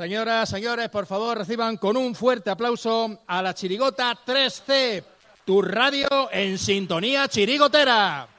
Señoras, 0.00 0.48
señores, 0.48 0.88
por 0.88 1.04
favor, 1.04 1.36
reciban 1.36 1.76
con 1.76 1.94
un 1.94 2.14
fuerte 2.14 2.48
aplauso 2.48 3.18
a 3.26 3.42
la 3.42 3.52
Chirigota 3.52 4.16
3C, 4.24 5.04
tu 5.44 5.60
radio 5.60 6.08
en 6.32 6.56
sintonía 6.56 7.28
chirigotera. 7.28 8.29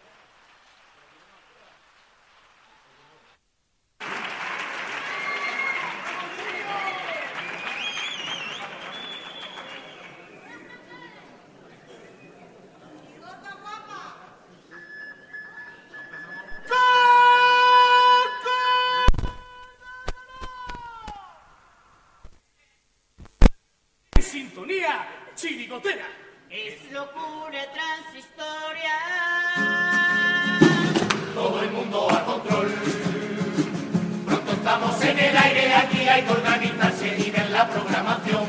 El 35.31 35.37
aire, 35.37 35.73
aquí 35.73 36.07
hay 36.07 36.23
que 36.23 36.31
organizarse 36.31 37.07
y 37.17 37.31
ver 37.31 37.49
la 37.51 37.67
programación. 37.69 38.43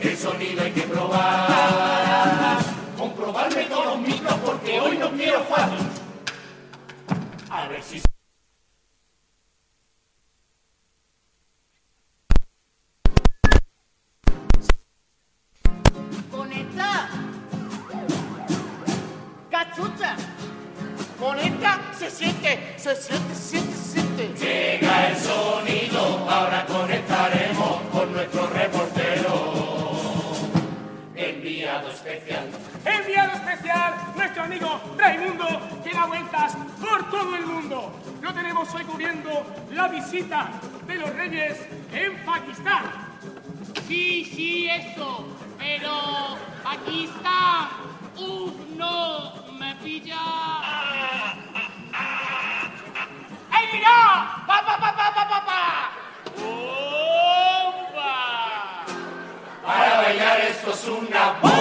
El 0.00 0.16
sonido 0.16 0.62
hay 0.62 0.72
que 0.72 0.82
probar. 0.82 2.58
Comprobarme 2.96 3.64
todos 3.64 3.86
los 3.86 4.00
micros 4.00 4.34
porque 4.44 4.80
hoy 4.80 4.96
no 4.96 5.10
quiero 5.10 5.44
fallos. 5.44 5.82
A 7.50 7.68
ver 7.68 7.82
si 7.82 8.00
Conecta. 16.30 17.08
Cachucha. 19.50 20.16
Conecta, 21.18 21.80
se 21.98 22.10
siente, 22.10 22.74
se 22.76 22.94
siente, 22.94 22.96
se 22.96 22.96
siente, 22.96 23.17
visita 39.98 40.48
de 40.86 40.94
los 40.94 41.14
reyes 41.14 41.58
en 41.92 42.24
Pakistán. 42.24 42.84
Sí, 43.88 44.24
sí, 44.24 44.68
eso. 44.70 45.26
Pero 45.58 46.36
aquí 46.64 47.04
está. 47.04 47.70
Uf, 48.16 48.52
no, 48.76 49.32
me 49.58 49.74
pilla. 49.76 50.24
¡Ey, 53.56 53.66
mira! 53.72 54.44
¡Pa, 54.46 54.64
pa, 54.66 54.78
pa, 54.78 54.96
pa, 54.96 55.14
pa, 55.14 55.28
pa, 55.28 55.40
pa! 55.48 55.90
¡Bomba! 56.40 58.14
Para 59.66 59.96
bailar 59.96 60.40
esto 60.40 60.70
es 60.70 60.88
una 60.88 61.32
bomba. 61.42 61.57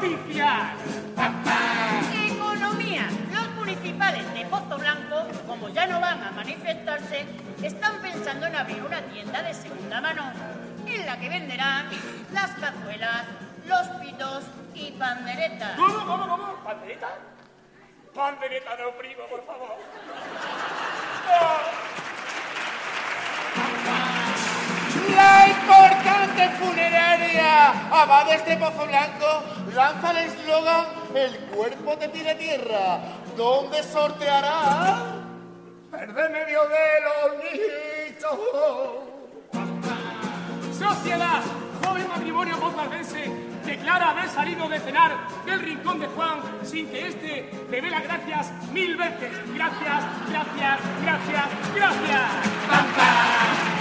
¡Noticias! 0.00 0.78
Economía. 2.30 3.08
Los 3.32 3.48
municipales 3.56 4.32
de 4.32 4.44
Pozo 4.46 4.78
Blanco, 4.78 5.26
como 5.44 5.70
ya 5.70 5.88
no 5.88 6.00
van 6.00 6.22
a 6.22 6.30
manifestarse, 6.30 7.26
están 7.60 8.00
pensando 8.00 8.46
en 8.46 8.54
abrir 8.54 8.80
una 8.80 9.00
tienda 9.02 9.42
de 9.42 9.52
segunda 9.52 10.00
mano 10.00 10.30
en 10.86 11.04
la 11.04 11.18
que 11.18 11.28
venderán 11.28 11.86
las 12.32 12.50
cazuelas, 12.52 13.24
los 13.66 13.88
pitos 14.00 14.44
y 14.72 14.92
panderetas. 14.92 15.74
¿Cómo, 15.74 16.06
cómo, 16.06 16.28
cómo? 16.28 16.54
¿Pandereta? 16.62 17.08
Pandereta 18.14 18.76
no, 18.76 18.92
primo, 18.92 19.24
por 19.28 19.44
favor. 19.46 19.78
La 25.14 25.48
importante 25.48 26.48
funeraria 26.60 27.70
Abades 27.90 28.44
de 28.44 28.56
Pozo 28.56 28.86
Blanco 28.86 29.42
lanza 29.74 30.10
el 30.10 30.16
eslogan 30.28 30.86
El 31.14 31.36
cuerpo 31.54 31.96
te 31.96 32.08
pide 32.08 32.34
tierra, 32.34 33.00
donde 33.36 33.82
sorteará 33.82 35.18
el 35.92 36.14
remedio 36.14 36.60
de 36.68 37.00
los 37.06 37.32
niños. 37.42 37.68
Sociedad, 40.78 41.42
joven 41.82 42.08
matrimonio 42.08 42.58
pozalbense, 42.60 43.32
declara 43.64 44.10
haber 44.10 44.28
salido 44.28 44.68
de 44.68 44.78
cenar 44.80 45.12
del 45.46 45.60
rincón 45.60 45.98
de 45.98 46.06
Juan 46.08 46.40
sin 46.62 46.88
que 46.88 47.08
éste 47.08 47.50
le 47.70 47.80
dé 47.80 47.88
gracias 47.88 48.52
mil 48.72 48.96
veces. 48.96 49.32
Gracias, 49.54 50.04
gracias, 50.28 50.78
gracias, 51.02 51.48
gracias. 51.74 52.30
Un 53.72 53.77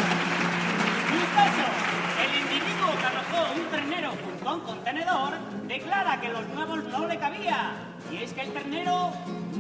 El 1.38 2.36
individuo 2.42 2.90
que 3.00 3.06
arrojó 3.06 3.54
un 3.56 3.66
ternero 3.70 4.12
junto 4.24 4.50
a 4.50 4.54
un 4.54 4.60
contenedor 4.62 5.34
declara 5.68 6.20
que 6.20 6.30
los 6.30 6.48
nuevos 6.50 6.84
no 6.86 7.06
le 7.06 7.18
cabía. 7.18 7.76
Y 8.12 8.18
es 8.18 8.34
que 8.34 8.42
el 8.42 8.54
ternero 8.54 9.12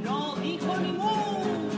no 0.04 0.36
dijo 0.38 0.78
ni 0.78 0.92
mu. 0.92 1.70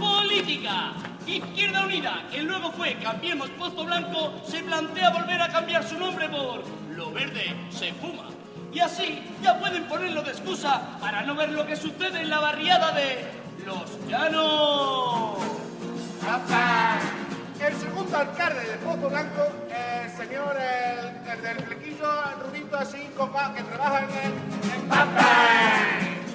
Política. 0.00 0.94
Izquierda 1.26 1.84
Unida, 1.84 2.24
que 2.30 2.42
luego 2.42 2.72
fue 2.72 2.94
Cambiemos 2.96 3.48
Pozo 3.50 3.84
Blanco, 3.84 4.32
se 4.44 4.60
plantea 4.62 5.10
volver 5.10 5.40
a 5.40 5.48
cambiar 5.48 5.84
su 5.84 5.96
nombre 5.96 6.28
por 6.28 6.64
Lo 6.90 7.12
Verde 7.12 7.54
se 7.70 7.92
fuma. 7.94 8.24
Y 8.72 8.80
así 8.80 9.22
ya 9.42 9.58
pueden 9.58 9.84
ponerlo 9.84 10.22
de 10.22 10.30
excusa 10.30 10.98
para 11.00 11.22
no 11.22 11.34
ver 11.34 11.50
lo 11.50 11.66
que 11.66 11.76
sucede 11.76 12.22
en 12.22 12.30
la 12.30 12.40
barriada 12.40 12.92
de 12.92 13.30
Los 13.64 14.08
Llanos. 14.08 15.38
El 17.66 17.76
segundo 17.78 18.16
alcalde 18.18 18.60
de 18.60 18.76
Pozo 18.78 19.08
Blanco, 19.08 19.46
el 19.70 20.10
señor 20.10 20.56
el, 20.56 21.30
el 21.30 21.42
del 21.42 21.58
flequillo 21.64 22.06
rubito 22.44 22.76
así 22.76 23.08
con 23.16 23.32
ba- 23.32 23.52
que 23.54 23.62
trabaja 23.62 24.00
en 24.00 24.10
el... 24.10 24.32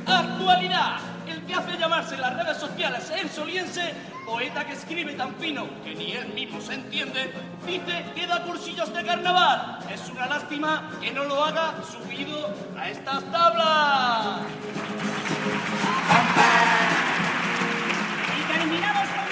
Actualidad. 0.07 0.97
El 1.27 1.45
que 1.45 1.53
hace 1.53 1.77
llamarse 1.77 2.15
en 2.15 2.21
las 2.21 2.33
redes 2.37 2.57
sociales 2.57 3.11
el 3.13 3.29
soliense, 3.29 3.93
poeta 4.25 4.65
que 4.65 4.73
escribe 4.73 5.13
tan 5.13 5.35
fino 5.35 5.67
que 5.83 5.93
ni 5.93 6.13
él 6.13 6.29
mismo 6.33 6.61
se 6.61 6.75
entiende, 6.75 7.33
dice 7.65 8.05
que 8.15 8.25
da 8.25 8.43
cursillos 8.43 8.93
de 8.93 9.03
carnaval. 9.03 9.79
Es 9.91 10.09
una 10.09 10.27
lástima 10.27 10.89
que 11.01 11.11
no 11.11 11.25
lo 11.25 11.43
haga 11.43 11.73
subido 11.91 12.49
a 12.79 12.89
estas 12.89 13.21
tablas. 13.31 14.39
Y 18.37 18.53
terminamos 18.53 19.07
con 19.09 19.26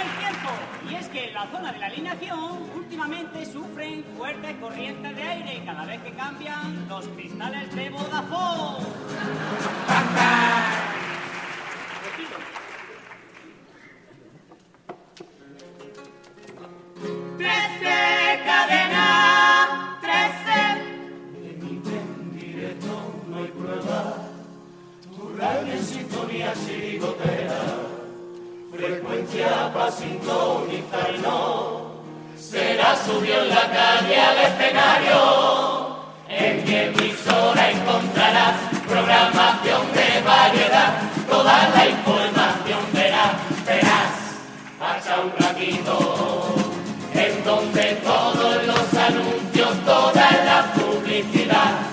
que 1.16 1.30
en 1.30 1.34
la 1.34 1.48
zona 1.48 1.72
de 1.72 1.80
la 1.80 1.86
alineación 1.86 2.70
últimamente 2.76 3.46
sufren 3.46 4.04
fuertes 4.18 4.54
corrientes 4.58 5.16
de 5.16 5.24
aire 5.24 5.64
cada 5.66 5.86
vez 5.86 6.02
que 6.02 6.12
cambian 6.12 6.90
los 6.90 7.08
cristales 7.08 7.74
de 7.74 7.90
Vodafone. 7.90 8.86
Frecuencia 28.77 29.72
para 29.74 29.89
sincronizarnos, 29.89 31.83
será 32.38 32.94
subió 33.06 33.44
en 33.44 33.50
la 33.50 33.72
calle 33.72 34.19
al 34.19 34.38
escenario. 34.38 35.98
En 36.27 36.66
mi 36.66 36.75
emisora 36.75 37.72
encontrarás 37.72 38.57
programación 38.86 39.81
de 39.94 40.22
variedad, 40.25 40.94
toda 41.30 41.69
la 41.69 41.88
información 41.88 42.80
verás, 42.92 43.31
verás, 43.66 44.12
pasa 44.77 45.22
un 45.22 45.31
ratito, 45.39 46.56
en 47.13 47.44
donde 47.45 47.95
todos 48.04 48.68
los 48.68 48.94
anuncios, 48.94 49.86
toda 49.86 50.31
la 50.44 50.74
publicidad. 50.74 51.85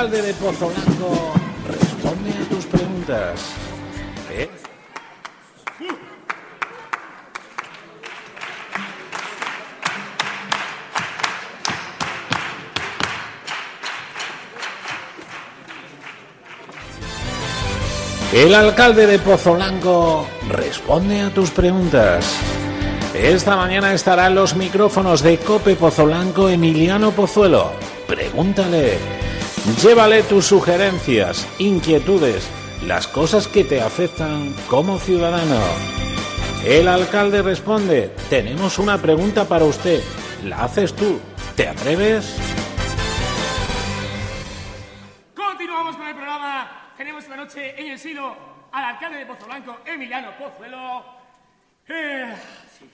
Alcalde 0.00 0.22
de 0.22 0.32
Pozo 0.32 0.70
Blanco 0.70 1.32
responde 1.68 2.30
a 2.30 2.48
tus 2.48 2.64
preguntas. 2.64 3.52
¿Eh? 4.30 4.50
El 18.32 18.54
alcalde 18.54 19.06
de 19.06 19.18
Pozo 19.18 19.52
Blanco 19.52 20.26
responde 20.48 21.20
a 21.20 21.28
tus 21.28 21.50
preguntas. 21.50 22.24
Esta 23.12 23.54
mañana 23.54 23.92
estarán 23.92 24.34
los 24.34 24.56
micrófonos 24.56 25.20
de 25.22 25.36
Cope 25.36 25.76
Pozo 25.76 26.06
Blanco 26.06 26.48
Emiliano 26.48 27.10
Pozuelo. 27.10 27.72
Pregúntale. 28.06 29.19
Llévale 29.66 30.22
tus 30.22 30.46
sugerencias, 30.46 31.46
inquietudes, 31.58 32.48
las 32.86 33.06
cosas 33.06 33.46
que 33.46 33.62
te 33.62 33.82
afectan 33.82 34.54
como 34.68 34.98
ciudadano. 34.98 35.60
El 36.64 36.88
alcalde 36.88 37.42
responde, 37.42 38.10
tenemos 38.30 38.78
una 38.78 38.96
pregunta 38.96 39.44
para 39.44 39.66
usted. 39.66 40.02
La 40.44 40.64
haces 40.64 40.94
tú. 40.94 41.20
¿Te 41.56 41.68
atreves? 41.68 42.38
Continuamos 45.34 45.96
con 45.96 46.06
el 46.06 46.14
programa. 46.14 46.92
Tenemos 46.96 47.24
esta 47.24 47.36
noche 47.36 47.78
en 47.78 47.92
el 47.92 47.98
silo 47.98 48.34
al 48.72 48.84
alcalde 48.84 49.18
de 49.18 49.26
Pozo 49.26 49.44
Blanco, 49.44 49.76
Emiliano 49.84 50.30
Pozuelo. 50.38 51.04
Eh, 51.86 52.34
sí. 52.78 52.90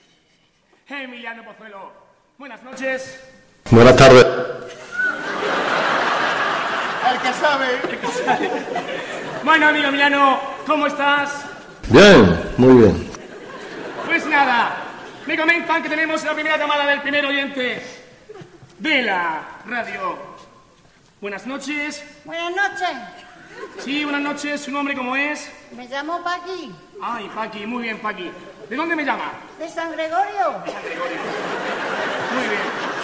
Emiliano 0.89 1.45
Pozuelo, 1.45 1.93
buenas 2.37 2.61
noches. 2.61 3.21
Buenas 3.71 3.95
tardes. 3.95 4.25
El 7.11 7.19
que 7.19 7.33
sabe. 7.33 8.47
Bueno, 9.43 9.67
amigo 9.67 9.87
Emiliano, 9.87 10.39
¿cómo 10.65 10.87
estás? 10.87 11.45
Bien, 11.89 12.51
muy 12.57 12.81
bien. 12.83 13.11
Pues 14.05 14.25
nada, 14.25 14.77
me 15.25 15.37
comentan 15.37 15.81
que 15.83 15.89
tenemos 15.89 16.23
la 16.23 16.33
primera 16.33 16.57
llamada 16.57 16.85
del 16.85 17.01
primer 17.01 17.25
oyente 17.25 17.81
de 18.79 19.01
la 19.03 19.41
radio. 19.65 20.17
Buenas 21.21 21.45
noches. 21.47 22.03
Buenas 22.25 22.51
noches. 22.55 22.89
Sí, 23.79 24.03
buenas 24.03 24.21
noches. 24.21 24.61
¿Su 24.61 24.71
nombre 24.71 24.95
cómo 24.95 25.15
es? 25.15 25.49
Me 25.71 25.87
llamo 25.87 26.23
Paqui, 26.23 26.71
Ay, 27.01 27.29
Paqui, 27.33 27.65
muy 27.65 27.83
bien, 27.83 27.99
Paqui. 27.99 28.31
¿De 28.69 28.75
dónde 28.75 28.95
me 28.95 29.03
llama? 29.05 29.31
de 29.59 29.69
San 29.69 29.91
Gregorio. 29.93 30.51
Muy 32.33 32.47
bien. 32.49 32.96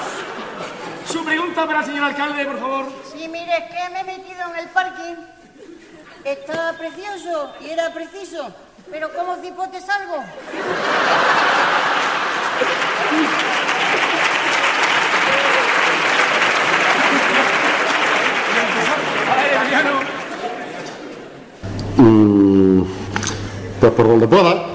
Su 1.13 1.23
pregunta 1.23 1.67
para 1.67 1.81
el 1.81 1.85
señor 1.85 2.05
alcalde, 2.05 2.43
por 2.43 2.59
favor. 2.59 2.85
Sí, 3.13 3.27
mire, 3.27 3.55
es 3.55 3.65
que 3.65 3.93
me 3.93 3.99
he 3.99 4.03
metido 4.03 4.49
en 4.51 4.59
el 4.61 4.67
parking. 4.69 5.13
Estaba 6.25 6.73
precioso 6.73 7.53
y 7.61 7.69
era 7.69 7.93
preciso. 7.93 8.51
Pero 8.89 9.13
¿cómo 9.13 9.35
cipote 9.35 9.79
salgo? 9.79 10.23
Mm, 21.97 22.83
pues 23.79 23.91
por 23.91 24.07
donde 24.07 24.27
pueda. 24.27 24.65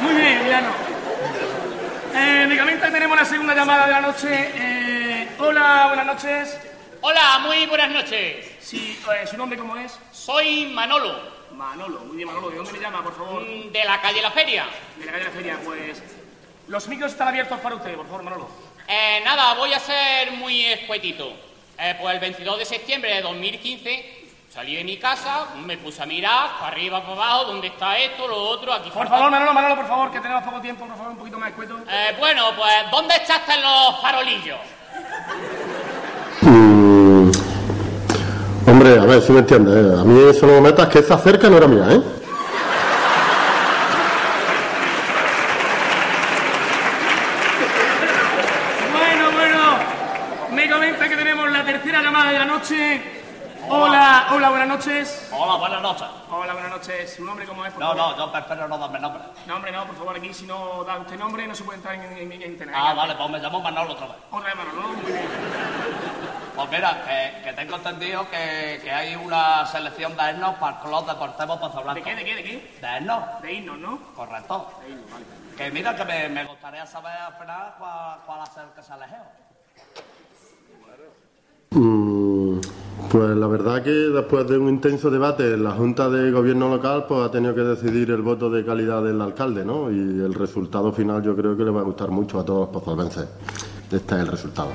Muy 0.00 0.14
bien, 0.14 0.38
Emiliano. 0.38 0.82
Eh, 2.14 2.46
me 2.46 2.58
comentan 2.58 2.90
que 2.90 2.94
tenemos 2.94 3.16
la 3.16 3.24
segunda 3.24 3.54
llamada 3.72 3.86
de 3.86 3.92
la 3.92 4.00
noche. 4.02 4.50
Eh, 4.54 5.28
hola, 5.38 5.84
buenas 5.88 6.06
noches. 6.06 6.58
Hola, 7.00 7.38
muy 7.40 7.66
buenas 7.66 7.90
noches. 7.90 8.50
Sí, 8.60 8.98
eh, 9.14 9.26
¿su 9.26 9.36
nombre 9.36 9.58
cómo 9.58 9.76
es? 9.76 9.98
Soy 10.12 10.66
Manolo, 10.66 11.18
Manolo, 11.52 12.00
muy 12.00 12.16
bien, 12.18 12.28
Manolo. 12.28 12.50
¿De 12.50 12.56
dónde 12.56 12.72
me 12.72 12.78
llama, 12.80 13.02
por 13.02 13.16
favor? 13.16 13.42
mm, 13.42 13.72
de 13.72 13.84
la 13.84 14.00
calle 14.00 14.20
La 14.20 14.30
Feria. 14.30 14.66
De 14.98 15.06
la 15.06 15.12
calle 15.12 15.24
la 15.24 15.30
feria, 15.30 15.58
pues. 15.64 16.02
Los 16.68 16.86
micros 16.88 17.12
están 17.12 17.28
abiertos 17.28 17.58
para 17.60 17.76
usted, 17.76 17.94
por 17.96 18.06
favor, 18.06 18.22
Manolo. 18.22 18.48
Eh, 18.88 19.20
nada, 19.24 19.54
voy 19.54 19.72
a 19.72 19.78
ser 19.80 20.32
muy 20.32 20.66
escuetito. 20.66 21.32
Pues 22.00 22.14
el 22.14 22.20
22 22.20 22.58
de 22.58 22.64
septiembre 22.64 23.14
de 23.14 23.22
2015 23.22 24.21
salí 24.52 24.74
de 24.76 24.84
mi 24.84 24.98
casa, 24.98 25.46
me 25.64 25.78
puse 25.78 26.02
a 26.02 26.06
mirar 26.06 26.50
para 26.58 26.72
arriba, 26.72 27.00
para 27.00 27.12
abajo, 27.14 27.44
dónde 27.46 27.68
está 27.68 27.96
esto, 27.98 28.28
lo 28.28 28.36
otro, 28.36 28.72
aquí 28.72 28.90
Por 28.90 28.98
falta- 29.04 29.14
favor, 29.16 29.30
Manolo, 29.30 29.54
Manolo, 29.54 29.76
por 29.76 29.86
favor, 29.86 30.10
que 30.10 30.20
tenemos 30.20 30.42
poco 30.44 30.60
tiempo, 30.60 30.84
por 30.84 30.94
favor, 30.96 31.12
un 31.12 31.18
poquito 31.18 31.38
más 31.38 31.48
escueto. 31.50 31.78
Eh, 31.88 32.14
bueno, 32.18 32.44
pues 32.56 32.72
¿dónde 32.90 33.14
echaste 33.16 33.52
los 33.60 34.00
farolillos? 34.02 34.58
Mm, 36.42 37.30
hombre, 38.66 38.98
a 38.98 39.04
ver 39.06 39.22
si 39.22 39.32
me 39.32 39.38
entiendes. 39.38 39.74
¿eh? 39.74 40.00
A 40.00 40.04
mí 40.04 40.20
eso 40.28 40.46
no 40.46 40.52
me 40.54 40.60
metas, 40.60 40.88
que 40.88 40.98
esa 40.98 41.16
cerca 41.18 41.48
no 41.48 41.56
era 41.56 41.66
mía, 41.66 41.86
¿eh? 41.90 42.02
Bueno, 48.92 49.30
bueno. 49.32 49.58
Me 50.52 50.70
comenta 50.70 51.08
que 51.08 51.16
tenemos 51.16 51.50
la 51.50 51.64
tercera 51.64 52.02
llamada 52.02 52.32
de 52.32 52.38
la 52.38 52.44
noche. 52.44 53.02
Hola, 53.68 54.26
hola, 54.32 54.50
buenas 54.50 54.68
noches. 54.68 55.28
Hola, 55.32 55.56
buenas 55.56 55.82
noches. 55.82 56.06
Hola, 56.30 56.52
buenas 56.52 56.70
noches. 56.72 57.14
¿Su 57.16 57.24
nombre 57.24 57.46
cómo 57.46 57.64
es? 57.64 57.72
Por 57.72 57.80
No, 57.82 57.94
favor? 57.94 58.16
no, 58.18 58.26
yo 58.26 58.32
prefiero 58.32 58.68
no 58.68 58.76
darme 58.78 58.98
nombre. 58.98 59.22
No, 59.46 59.56
hombre, 59.56 59.72
no, 59.72 59.86
por 59.86 59.96
favor, 59.96 60.16
aquí 60.16 60.34
si 60.34 60.46
no 60.46 60.84
da 60.84 60.98
usted 60.98 61.18
nombre 61.18 61.46
no 61.46 61.54
se 61.54 61.62
puede 61.64 61.76
entrar 61.78 61.94
en, 62.22 62.42
en. 62.62 62.74
Ah, 62.74 62.94
vale, 62.94 63.14
pues 63.14 63.30
me 63.30 63.38
llamo 63.38 63.60
Manolo 63.60 63.92
otra 63.92 64.06
vez. 64.06 64.16
Otra 64.30 64.46
vez, 64.46 64.56
Manolo, 64.56 64.82
¿no? 64.82 64.88
Muy 64.94 65.12
bien. 65.12 65.26
Pues 66.54 66.70
mira, 66.70 67.02
que, 67.04 67.42
que 67.44 67.52
tengo 67.54 67.76
entendido 67.76 68.28
que, 68.30 68.80
que 68.82 68.92
hay 68.92 69.16
una 69.16 69.64
selección 69.66 70.14
de 70.16 70.30
himnos 70.30 70.54
para 70.56 70.76
el 70.76 70.82
Club 70.82 71.06
Deportivo 71.06 71.58
Pozo 71.58 71.82
Blanco. 71.82 71.94
¿De 71.94 72.02
qué, 72.02 72.14
de 72.14 72.24
qué, 72.24 72.34
de 72.34 72.42
qué? 72.42 72.78
¿De 72.80 72.98
himnos? 72.98 73.42
De 73.42 73.52
himnos, 73.52 73.78
¿no? 73.78 73.98
Correcto. 74.14 74.70
De 74.82 74.90
himnos, 74.90 75.10
vale. 75.10 75.24
Que 75.56 75.70
mira, 75.70 75.96
que 75.96 76.04
me, 76.04 76.28
me 76.28 76.44
gustaría 76.44 76.84
saber 76.86 77.12
al 77.12 77.34
final 77.34 77.74
cuál, 77.78 78.18
cuál 78.26 78.40
ha 78.42 78.46
sido 78.46 78.64
el 78.64 78.70
que 78.70 78.82
se 78.82 78.92
ha 78.92 78.96
elegido. 78.96 79.24
Mm, 81.70 82.41
pues 83.12 83.36
la 83.36 83.46
verdad 83.46 83.82
que 83.82 83.90
después 83.90 84.48
de 84.48 84.56
un 84.56 84.70
intenso 84.70 85.10
debate 85.10 85.58
la 85.58 85.72
Junta 85.72 86.08
de 86.08 86.30
Gobierno 86.30 86.70
local 86.70 87.04
pues 87.06 87.20
ha 87.20 87.30
tenido 87.30 87.54
que 87.54 87.60
decidir 87.60 88.10
el 88.10 88.22
voto 88.22 88.48
de 88.48 88.64
calidad 88.64 89.04
del 89.04 89.20
alcalde, 89.20 89.66
¿no? 89.66 89.90
Y 89.90 89.98
el 89.98 90.32
resultado 90.32 90.90
final 90.94 91.22
yo 91.22 91.36
creo 91.36 91.54
que 91.54 91.62
le 91.62 91.70
va 91.70 91.80
a 91.80 91.84
gustar 91.84 92.10
mucho 92.10 92.40
a 92.40 92.44
todos 92.44 92.60
los 92.60 92.68
pozolvenses. 92.70 93.26
Este 93.90 94.14
es 94.14 94.20
el 94.22 94.26
resultado. 94.28 94.70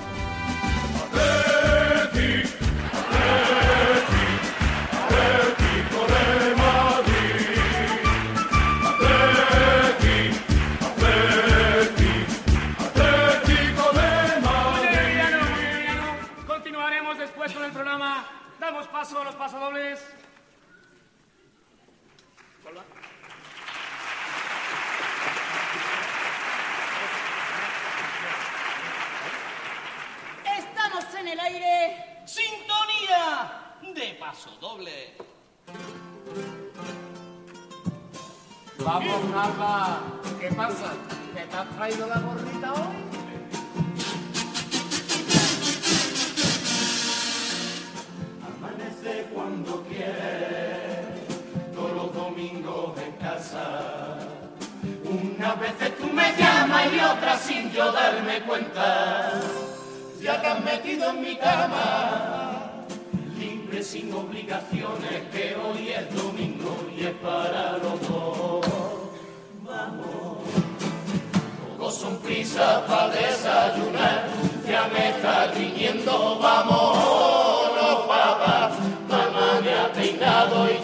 Paso 19.08 19.22
a 19.22 19.24
los 19.24 19.36
pasodobles. 19.36 20.00
Vuelva. 22.62 22.84
Estamos 30.58 31.16
en 31.16 31.28
el 31.30 31.40
aire. 31.40 32.24
¡Sintonía! 32.26 33.78
De 33.96 34.18
paso 34.20 34.50
doble. 34.60 35.16
Vamos, 38.80 39.24
Nava. 39.30 40.02
¿Qué 40.42 40.50
pasa? 40.52 40.92
¿Que 41.34 41.46
te 41.46 41.56
has 41.56 41.70
traído 41.78 42.08
la 42.08 42.20
gorrita 42.20 42.74
hoy? 42.74 43.07
Cuando 49.48 49.82
quiere, 49.84 51.24
todos 51.74 51.92
los 51.94 52.14
domingos 52.14 52.94
en 53.00 53.14
Unas 55.10 55.60
veces 55.60 55.98
tú 55.98 56.08
me 56.08 56.36
llamas 56.38 56.94
y 56.94 57.00
otras 57.00 57.42
sin 57.42 57.72
yo 57.72 57.92
darme 57.94 58.42
cuenta. 58.42 59.40
Ya 60.22 60.42
te 60.42 60.48
has 60.48 60.64
metido 60.64 61.12
en 61.12 61.22
mi 61.22 61.38
cama, 61.38 62.74
libre 63.40 63.82
sin 63.84 64.14
obligaciones, 64.14 65.24
que 65.32 65.56
hoy 65.56 65.90
es 65.92 66.14
domingo 66.14 66.76
y 66.98 67.06
es 67.06 67.16
para 67.16 67.78
los 67.78 68.02
dos. 68.10 68.66
Vamos, 69.64 70.40
todos 71.78 71.96
son 71.96 72.18
prisas 72.18 72.82
para 72.82 73.14
desayunar, 73.14 74.28
ya 74.68 74.90
me 74.92 75.10
está 75.12 75.48
riñendo, 75.54 76.38
vámonos 76.42 77.67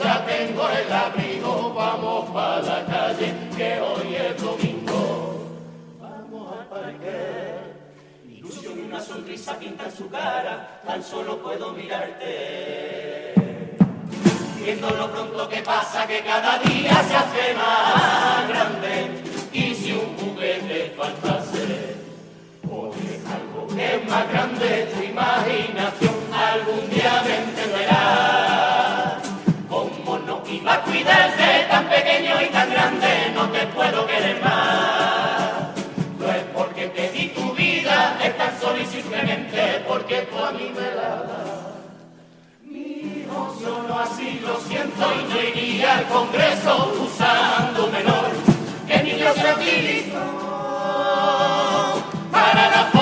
ya 0.01 0.25
tengo 0.25 0.69
el 0.69 0.91
abrigo, 0.91 1.73
vamos 1.73 2.29
para 2.31 2.61
la 2.61 2.85
calle, 2.85 3.33
que 3.55 3.81
hoy 3.81 4.15
es 4.15 4.41
domingo. 4.41 5.47
Vamos 5.99 6.57
al 6.57 6.67
parque. 6.67 7.57
Ilusión 8.29 8.79
y 8.79 8.81
una 8.83 8.99
sonrisa 8.99 9.57
pinta 9.57 9.85
en 9.85 9.91
su 9.91 10.09
cara, 10.09 10.81
tan 10.85 11.03
solo 11.03 11.37
puedo 11.41 11.71
mirarte. 11.73 13.33
Viendo 14.57 14.89
lo 14.91 15.11
pronto 15.11 15.49
que 15.49 15.61
pasa, 15.61 16.07
que 16.07 16.21
cada 16.21 16.59
día 16.59 17.03
se 17.03 17.15
hace 17.15 17.53
más 17.55 18.47
grande. 18.47 19.23
Y 19.51 19.75
si 19.75 19.91
un 19.91 20.15
juguete 20.17 20.93
faltase, 20.97 21.95
oye, 22.71 23.19
algo 23.27 23.67
que 23.75 23.95
es 23.95 24.09
más 24.09 24.29
grande, 24.31 24.89
tu 24.93 25.03
imaginación 25.03 26.13
algún 26.33 26.89
día 26.89 27.21
me 27.25 27.52
cuidarte 31.03 31.65
tan 31.69 31.85
pequeño 31.89 32.41
y 32.41 32.47
tan 32.47 32.69
grande, 32.69 33.31
no 33.35 33.49
te 33.49 33.67
puedo 33.67 34.05
querer 34.07 34.41
más. 34.41 35.75
No 36.19 36.31
es 36.31 36.43
porque 36.55 36.87
te 36.87 37.11
di 37.11 37.27
tu 37.29 37.53
vida, 37.53 38.17
es 38.23 38.37
tan 38.37 38.59
solo 38.59 38.79
y 38.79 38.85
simplemente 38.85 39.83
porque 39.87 40.21
tú 40.31 40.37
a 40.37 40.51
mí 40.51 40.71
me 40.73 40.95
la 40.95 41.09
das. 41.27 41.63
Mi 42.63 43.25
solo 43.61 43.99
así 43.99 44.39
lo 44.45 44.59
siento 44.61 45.13
y 45.19 45.33
no 45.33 45.41
iría 45.41 45.97
al 45.97 46.05
Congreso 46.05 46.93
usando 47.03 47.87
menor 47.87 48.31
que 48.87 49.19
yo 49.19 49.33
se 49.33 49.53
utilizó 49.53 50.19
para 52.31 52.69
la 52.69 52.92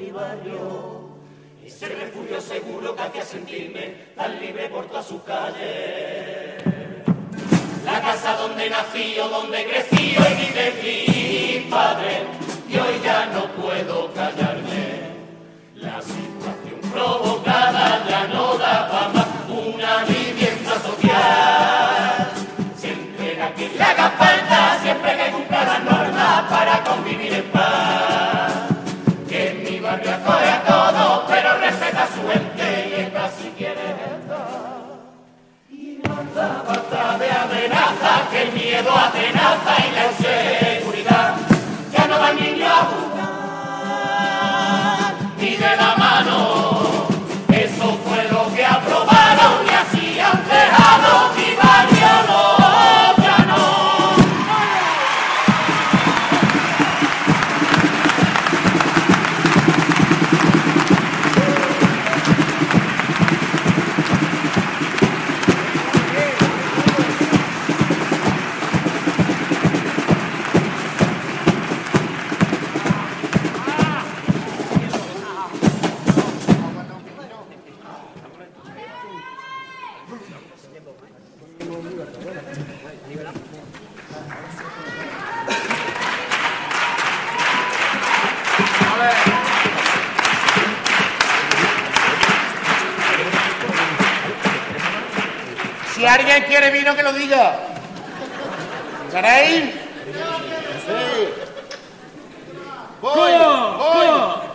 mi 0.00 0.10
barrio, 0.10 1.10
ese 1.64 1.88
refugio 1.88 2.40
seguro 2.40 2.96
que 2.96 3.02
hacía 3.02 3.22
sentirme 3.22 3.94
tan 4.16 4.40
libre 4.40 4.68
por 4.70 4.86
toda 4.86 5.02
su 5.02 5.22
calle. 5.24 6.56
La 7.84 8.00
casa 8.00 8.36
donde 8.36 8.70
nací 8.70 9.18
o 9.18 9.28
donde 9.28 9.64
crecí 9.66 10.16
hoy 10.16 10.34
vive 10.40 10.74
mi 10.82 11.70
padre 11.70 12.22
y 12.68 12.76
hoy 12.78 13.00
ya 13.04 13.26
no 13.26 13.44
puedo 13.60 14.12
callarme. 14.14 15.10
La 15.74 16.00
situación 16.00 16.80
provocada 16.92 18.06
ya 18.08 18.26
no 18.28 18.56
daba 18.56 19.08
más 19.08 19.28
una 19.48 20.04
vivienda 20.04 20.80
social. 20.80 22.30
Siempre 22.76 23.38
que 23.56 23.68
le 23.68 23.82
haga 23.82 24.10
falta, 24.10 24.78
siempre 24.82 25.16
que 25.16 25.30
cumpla 25.32 25.64
las 25.64 25.84
normas 25.84 26.50
para 26.50 26.84
convivir 26.84 27.34
en 27.34 27.44
paz. 27.50 28.09
De 36.90 36.96
amenaza, 36.96 38.28
que 38.32 38.42
el 38.42 38.52
miedo 38.52 38.90
atenaza 38.90 39.76
y 39.78 39.92
la 39.94 40.06
inseguridad 40.10 41.34
ya 41.92 42.06
no 42.08 42.18
van 42.18 42.34
niños 42.34 42.68
a 42.68 42.84
jugar 42.90 43.20
ni 45.38 45.50
de 45.50 45.76
la 45.76 45.94
mano. 45.96 47.06
Eso 47.52 47.96
fue 48.04 48.24
lo 48.32 48.52
que 48.52 48.64
aprobaron 48.64 49.66
y 49.66 49.70
así 49.70 49.99
quiere 96.50 96.70
vino, 96.72 96.96
que 96.96 97.02
lo 97.04 97.12
diga. 97.12 97.60
¿Queréis? 99.12 99.72
Sí. 100.84 101.28
Voy, 103.00 103.14
voy. 103.14 103.36
¡Co! 103.36 104.50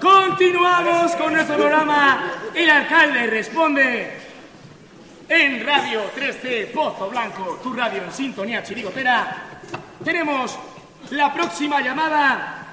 Continuamos 0.00 1.12
con 1.16 1.32
nuestro 1.32 1.56
programa 1.56 2.32
El 2.54 2.70
alcalde 2.70 3.26
responde 3.26 4.20
en 5.28 5.66
Radio 5.66 6.02
13 6.14 6.70
Pozo 6.74 7.08
Blanco, 7.08 7.58
tu 7.62 7.72
radio 7.72 8.02
en 8.04 8.12
sintonía 8.12 8.62
chirigotera. 8.62 9.36
Tenemos 10.04 10.56
la 11.10 11.32
próxima 11.32 11.80
llamada. 11.80 12.64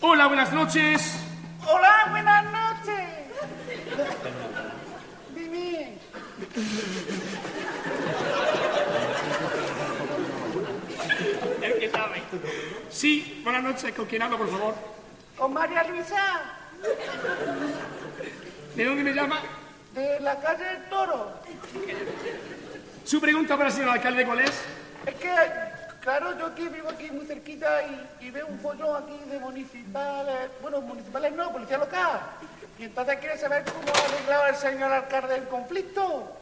Hola, 0.00 0.26
buenas 0.26 0.52
noches. 0.52 1.18
Hola, 1.66 2.08
buenas 2.10 2.44
noches. 2.44 3.10
El 11.62 11.78
que 11.78 11.90
sabe. 11.90 12.19
Sí, 12.90 13.40
buenas 13.44 13.62
noches. 13.62 13.92
¿Con 13.94 14.06
quién 14.06 14.22
hablo, 14.22 14.38
por 14.38 14.50
favor? 14.50 14.74
Con 15.36 15.52
María 15.52 15.84
Luisa, 15.84 16.42
¿De 18.74 18.84
dónde 18.84 19.02
me 19.02 19.12
llama? 19.12 19.40
de 19.94 20.20
la 20.20 20.38
calle 20.40 20.64
del 20.64 20.84
Toro. 20.88 21.32
Su 23.04 23.20
pregunta 23.20 23.56
para 23.56 23.68
el 23.70 23.74
señor 23.74 23.90
alcalde, 23.90 24.24
¿cuál 24.24 24.40
es? 24.40 24.52
Es 25.06 25.14
que, 25.16 25.34
claro, 26.00 26.38
yo 26.38 26.46
aquí 26.46 26.68
vivo 26.68 26.88
aquí 26.88 27.10
muy 27.10 27.26
cerquita 27.26 27.82
y, 27.82 28.26
y 28.26 28.30
veo 28.30 28.46
un 28.46 28.60
follón 28.60 29.02
aquí 29.02 29.18
de 29.28 29.38
municipales, 29.40 30.50
bueno, 30.62 30.80
municipales 30.82 31.32
no, 31.32 31.50
policía 31.52 31.78
local. 31.78 32.20
Y 32.78 32.84
entonces 32.84 33.18
quiere 33.18 33.36
saber 33.38 33.64
cómo 33.64 33.88
ha 33.92 34.04
arreglado 34.04 34.46
el 34.46 34.56
señor 34.56 34.92
alcalde 34.92 35.36
el 35.36 35.48
conflicto. 35.48 36.36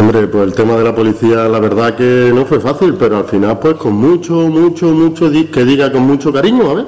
Hombre, 0.00 0.26
pues 0.28 0.44
el 0.44 0.54
tema 0.54 0.76
de 0.76 0.84
la 0.84 0.94
policía, 0.94 1.46
la 1.46 1.60
verdad 1.60 1.94
que 1.94 2.32
no 2.34 2.46
fue 2.46 2.58
fácil, 2.58 2.94
pero 2.94 3.18
al 3.18 3.26
final, 3.26 3.58
pues 3.58 3.74
con 3.74 3.92
mucho, 3.92 4.32
mucho, 4.32 4.86
mucho, 4.86 5.30
que 5.30 5.62
diga 5.62 5.92
con 5.92 6.04
mucho 6.04 6.32
cariño, 6.32 6.70
a 6.70 6.74
ver. 6.74 6.86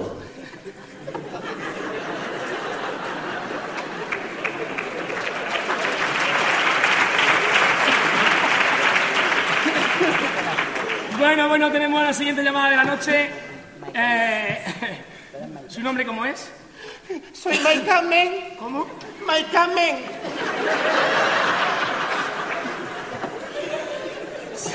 Bueno, 11.18 11.48
bueno, 11.48 11.70
tenemos 11.70 12.02
la 12.02 12.14
siguiente 12.14 12.42
llamada 12.42 12.70
de 12.70 12.76
la 12.76 12.84
noche. 12.84 13.28
Eh, 13.92 14.58
¿Su 15.68 15.82
nombre 15.82 16.06
cómo 16.06 16.24
es? 16.24 16.50
Soy 17.34 17.58
Mike 17.58 17.84
Carmen. 17.84 18.56
¿Cómo? 18.58 18.86
Mike 19.26 19.48
Carmen. 19.52 19.96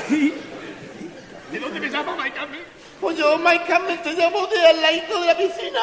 Sí. 0.08 0.34
¿De 1.52 1.58
dónde 1.58 1.80
me 1.80 1.88
llama, 1.88 2.16
Mike 2.16 2.36
Carmen? 2.36 2.60
Pues 3.00 3.16
yo, 3.78 3.86
Mike 3.86 4.02
Carmen, 4.02 4.02
te 4.02 4.12
llamo 4.12 4.46
de 4.46 4.66
al 4.66 4.82
ladito 4.82 5.20
de 5.20 5.26
la 5.26 5.36
piscina. 5.36 5.80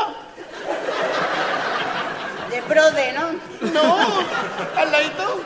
De 2.49 2.61
brode, 2.61 3.13
¿no? 3.13 3.71
No, 3.71 3.97
al 4.77 4.91
ladito. 4.91 5.41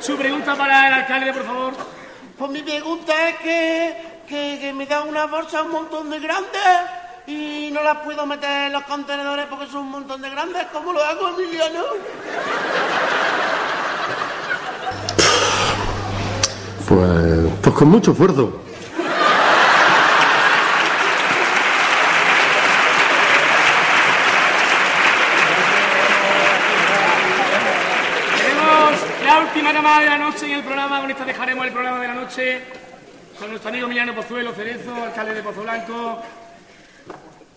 Su 0.00 0.16
pregunta 0.16 0.54
para 0.54 0.88
el 0.88 0.94
alcalde, 0.94 1.32
por 1.32 1.44
favor. 1.44 1.74
Pues 2.38 2.50
mi 2.50 2.62
pregunta 2.62 3.28
es 3.28 3.36
que, 3.36 3.96
que, 4.28 4.58
que 4.60 4.72
me 4.72 4.86
da 4.86 5.02
una 5.02 5.26
bolsa 5.26 5.62
un 5.62 5.70
montón 5.70 6.10
de 6.10 6.18
grandes 6.18 6.62
y 7.26 7.70
no 7.72 7.82
las 7.82 7.98
puedo 7.98 8.26
meter 8.26 8.66
en 8.66 8.72
los 8.72 8.82
contenedores 8.84 9.46
porque 9.46 9.66
son 9.66 9.82
un 9.82 9.90
montón 9.90 10.20
de 10.20 10.30
grandes. 10.30 10.64
¿Cómo 10.72 10.92
lo 10.92 11.02
hago, 11.02 11.28
Emiliano? 11.30 11.84
Pues, 16.86 17.52
pues 17.62 17.74
con 17.74 17.88
mucho 17.88 18.12
esfuerzo. 18.12 18.64
Tenemos 29.54 29.73
llamada 29.84 30.00
de 30.00 30.06
la 30.06 30.18
noche 30.18 30.46
en 30.46 30.52
el 30.52 30.64
programa. 30.64 31.00
Con 31.02 31.10
esta 31.10 31.24
dejaremos 31.26 31.66
el 31.66 31.72
programa 31.72 32.00
de 32.00 32.08
la 32.08 32.14
noche 32.14 32.62
con 33.38 33.50
nuestro 33.50 33.68
amigo 33.68 33.84
Emiliano 33.84 34.14
Pozuelo 34.14 34.54
Cerezo, 34.54 34.94
alcalde 34.94 35.34
de 35.34 35.42
Pozo 35.42 35.62
Blanco. 35.62 36.22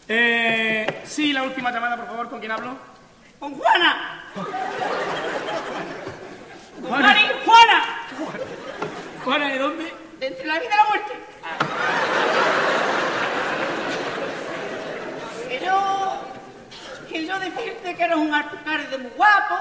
Eh, 0.09 1.03
sí, 1.05 1.31
la 1.31 1.43
última 1.43 1.71
llamada, 1.71 1.95
por 1.95 2.07
favor. 2.07 2.29
¿Con 2.29 2.39
quién 2.39 2.51
hablo? 2.51 2.77
¡Con 3.39 3.53
Juana! 3.57 4.23
Juana. 6.85 7.07
¡Mari, 7.07 7.21
Juana! 7.45 7.83
Juana, 9.23 9.47
¿de 9.47 9.59
dónde? 9.59 9.93
De 10.19 10.27
entre 10.27 10.45
la 10.47 10.59
vida 10.59 10.65
y 10.65 10.77
la 10.77 10.85
muerte. 10.85 11.13
Quiero, 15.47 16.21
quiero 17.07 17.39
decirte 17.39 17.95
que 17.95 18.03
eres 18.03 18.17
un 18.17 18.33
alcalde 18.33 18.97
muy 18.97 19.11
guapo, 19.11 19.55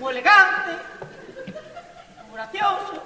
muy 0.00 0.10
elegante, 0.10 0.72
gracioso. 2.34 3.02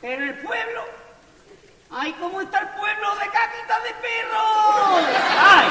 Pero 0.00 0.24
el 0.24 0.34
pueblo, 0.34 0.80
¡ay, 1.90 2.14
cómo 2.20 2.40
está 2.40 2.60
el 2.60 2.68
pueblo 2.68 3.08
de 3.14 3.26
caquita 3.26 3.76
de 3.84 3.94
perro! 4.00 4.44
¡Ay! 5.38 5.68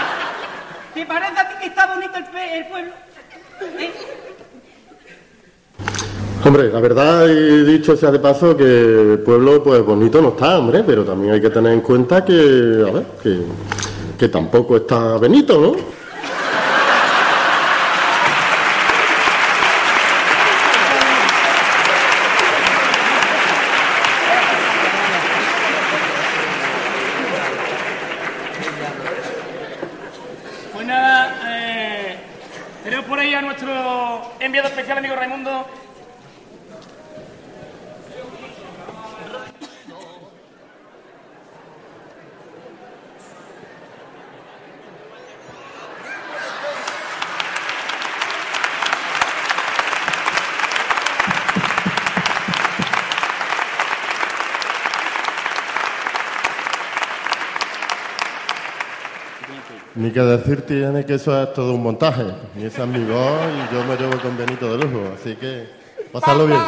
¿Te 0.93 1.05
parece 1.05 1.39
a 1.39 1.49
ti 1.49 1.55
que 1.59 1.65
está 1.67 1.87
bonito 1.87 2.17
el, 2.17 2.65
pueblo? 2.67 2.91
¿Eh? 3.61 3.93
Hombre, 6.45 6.69
la 6.71 6.79
verdad, 6.79 7.29
he 7.29 7.63
dicho 7.65 7.97
sea 7.97 8.11
de 8.11 8.19
paso 8.19 8.55
que 8.55 8.63
el 8.63 9.19
pueblo, 9.19 9.61
pues 9.61 9.83
bonito 9.83 10.21
no 10.21 10.29
está, 10.29 10.57
hombre, 10.57 10.83
pero 10.85 11.03
también 11.03 11.33
hay 11.33 11.41
que 11.41 11.49
tener 11.49 11.73
en 11.73 11.81
cuenta 11.81 12.23
que, 12.23 12.33
a 12.33 12.91
ver, 12.91 13.05
que, 13.21 13.41
que 14.17 14.29
tampoco 14.29 14.77
está 14.77 15.17
Benito, 15.17 15.59
¿no? 15.59 15.99
Pues 30.79 30.87
nada, 30.87 31.35
eh, 31.45 32.15
tenemos 32.85 33.05
por 33.05 33.19
ahí 33.19 33.33
a 33.33 33.41
nuestro 33.41 33.69
enviado 34.39 34.69
especial, 34.69 34.99
amigo 34.99 35.15
Raimundo. 35.17 35.65
Ni 60.09 60.15
que 60.15 60.21
decir 60.21 60.65
tiene 60.65 61.05
que 61.05 61.13
eso 61.13 61.39
es 61.39 61.53
todo 61.53 61.75
un 61.75 61.83
montaje. 61.83 62.25
Y 62.57 62.65
esa 62.65 62.81
es 62.81 62.89
mi 62.89 63.05
voz 63.05 63.41
y 63.45 63.75
yo 63.75 63.83
me 63.83 63.95
llevo 63.95 64.19
con 64.19 64.35
Benito 64.35 64.75
de 64.75 64.83
lujo, 64.83 65.03
así 65.13 65.35
que 65.35 65.69
pasadlo 66.11 66.47
bien. 66.47 66.59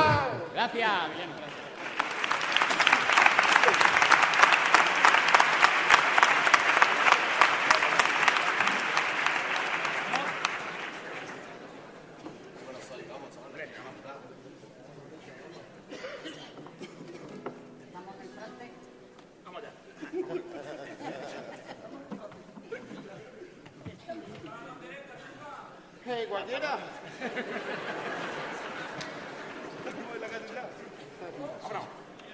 Gracias, 0.54 0.92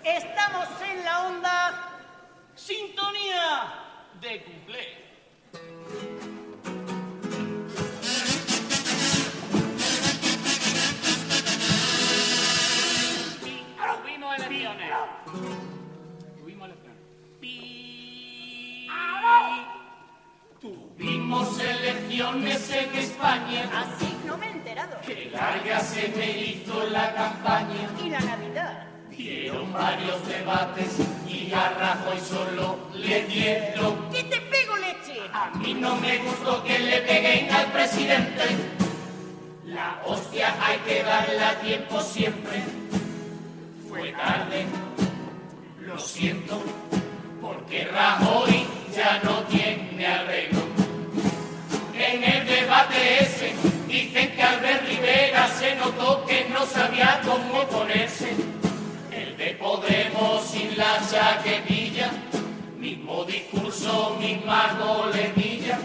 Estamos 0.03 0.67
en 0.81 1.05
la 1.05 1.27
onda. 1.27 1.99
Sintonía 2.55 3.73
de 4.19 4.43
cumple. 4.43 5.06
Elecciones 22.21 22.71
en 22.71 22.95
España, 22.95 23.69
Así 23.73 24.17
no 24.25 24.37
me 24.37 24.47
he 24.47 24.51
enterado. 24.51 24.97
que 25.05 25.29
larga 25.31 25.79
se 25.79 26.07
me 26.17 26.31
hizo 26.31 26.83
la 26.89 27.13
campaña. 27.13 27.89
Y 28.03 28.09
la 28.09 28.19
Navidad. 28.19 28.83
Dieron 29.11 29.71
varios 29.73 30.27
debates 30.27 30.97
y 31.27 31.51
a 31.53 31.69
Rajoy 31.69 32.19
solo 32.19 32.77
le 32.93 33.23
dieron. 33.25 34.09
¿Qué 34.11 34.23
te 34.23 34.39
pego, 34.41 34.77
leche? 34.77 35.21
A 35.33 35.49
mí 35.57 35.73
no 35.75 35.95
me 35.97 36.17
gustó 36.19 36.63
que 36.63 36.79
le 36.79 36.97
peguen 37.01 37.51
al 37.51 37.65
presidente. 37.71 38.43
La 39.65 40.01
hostia 40.05 40.55
hay 40.61 40.77
que 40.87 41.03
darla 41.03 41.49
a 41.49 41.55
tiempo 41.61 42.01
siempre. 42.01 42.63
Fue 43.87 44.11
tarde, 44.11 44.65
lo 45.81 45.97
siento, 45.99 46.61
porque 47.41 47.85
Rajoy 47.85 48.65
ya 48.95 49.19
no 49.23 49.39
tiene 49.43 50.05
arreglo. 50.07 50.46
Dicen 53.97 54.31
que 54.35 54.43
Albert 54.43 54.87
Rivera 54.87 55.47
se 55.47 55.75
notó 55.75 56.23
que 56.25 56.45
no 56.53 56.65
sabía 56.65 57.19
cómo 57.25 57.63
ponerse. 57.67 58.29
El 59.11 59.35
de 59.37 59.49
Podemos 59.55 60.45
sin 60.45 60.77
la 60.77 60.99
chaquetilla, 61.09 62.11
mismo 62.77 63.23
discurso, 63.25 64.15
misma 64.19 64.77
coletilla. 64.79 65.79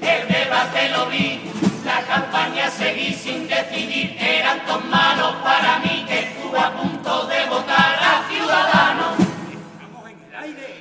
El 0.00 0.22
debate 0.28 0.88
lo 0.94 1.06
vi, 1.06 1.40
la 1.84 2.00
campaña 2.12 2.70
seguí 2.70 3.12
sin 3.12 3.46
decidir, 3.46 4.16
eran 4.18 4.64
tan 4.66 4.88
malos 4.88 5.34
para 5.44 5.80
mí 5.80 6.04
que 6.08 6.18
estuve 6.20 6.58
a 6.58 6.72
punto 6.72 7.26
de 7.26 7.44
votar 7.46 7.94
a 8.10 8.12
Ciudadanos. 8.30 9.14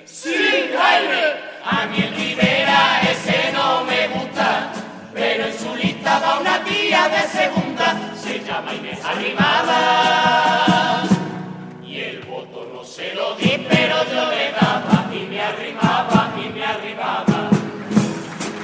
¡Sin 0.05 0.77
aire! 0.91 1.51
A 1.63 1.85
mí 1.87 1.97
el 2.01 2.15
Rivera 2.15 3.01
ese 3.11 3.51
no 3.53 3.83
me 3.83 4.00
llama 8.51 8.73
Inés 8.73 8.99
Arrimada. 9.05 11.03
Y 11.85 11.99
el 11.99 12.19
voto 12.23 12.69
no 12.73 12.83
se 12.83 13.13
lo 13.15 13.35
di, 13.35 13.65
pero 13.69 13.95
yo 14.11 14.29
le 14.29 14.51
daba 14.51 15.09
y 15.13 15.19
me 15.29 15.41
arrimaba 15.41 16.33
y 16.37 16.49
me 16.49 16.65
arrimaba. 16.65 17.49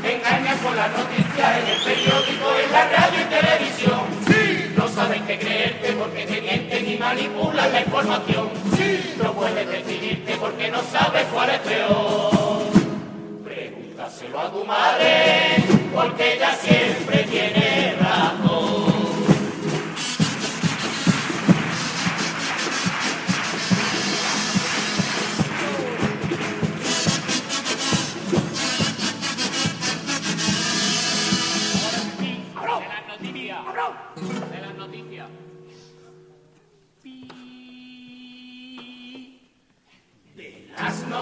Engañan 0.03 0.57
con 0.59 0.75
las 0.75 0.91
noticias 0.91 1.57
en 1.59 1.67
el 1.73 1.79
periódico, 1.87 2.47
en 2.63 2.71
la 2.71 2.83
radio 2.89 3.19
y 3.21 3.25
televisión. 3.37 4.01
Sí. 4.27 4.73
No 4.75 4.87
saben 4.89 5.25
qué 5.25 5.39
creerte 5.39 5.93
porque 5.93 6.25
te 6.25 6.41
mienten 6.41 6.91
y 6.91 6.97
manipulan 6.97 7.71
la 7.71 7.79
información. 7.81 8.49
Sí. 8.75 9.15
No 9.23 9.31
puedes 9.33 9.67
decidirte 9.69 10.35
porque 10.37 10.69
no 10.69 10.81
sabes 10.91 11.25
cuál 11.31 11.49
es 11.51 11.59
peor. 11.59 12.31
Pregúntaselo 13.43 14.39
a 14.39 14.51
tu 14.51 14.65
madre 14.65 15.63
porque 15.93 16.35
ella 16.35 16.51
siempre 16.61 17.23
tiene 17.23 17.66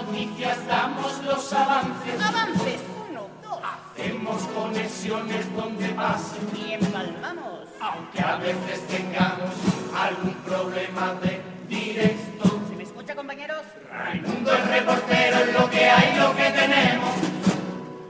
noticias 0.05 0.67
damos 0.67 1.23
los 1.23 1.53
avances. 1.53 2.21
Avances, 2.21 2.81
uno, 3.09 3.27
dos. 3.43 3.59
Hacemos 3.63 4.41
conexiones 4.55 5.55
donde 5.55 5.89
pasen. 5.89 6.41
Y 6.55 6.73
empalmamos. 6.73 7.67
Aunque 7.79 8.21
a 8.21 8.37
veces 8.37 8.87
tengamos 8.87 9.53
algún 9.95 10.33
problema 10.45 11.13
de 11.21 11.41
directo. 11.67 12.59
¿Se 12.69 12.75
me 12.75 12.83
escucha, 12.83 13.15
compañeros? 13.15 13.63
Raimundo 13.91 14.53
es 14.53 14.67
reportero 14.67 15.37
es 15.37 15.53
lo 15.53 15.69
que 15.69 15.89
hay, 15.89 16.17
lo 16.17 16.35
que 16.35 16.49
tenemos. 16.51 17.15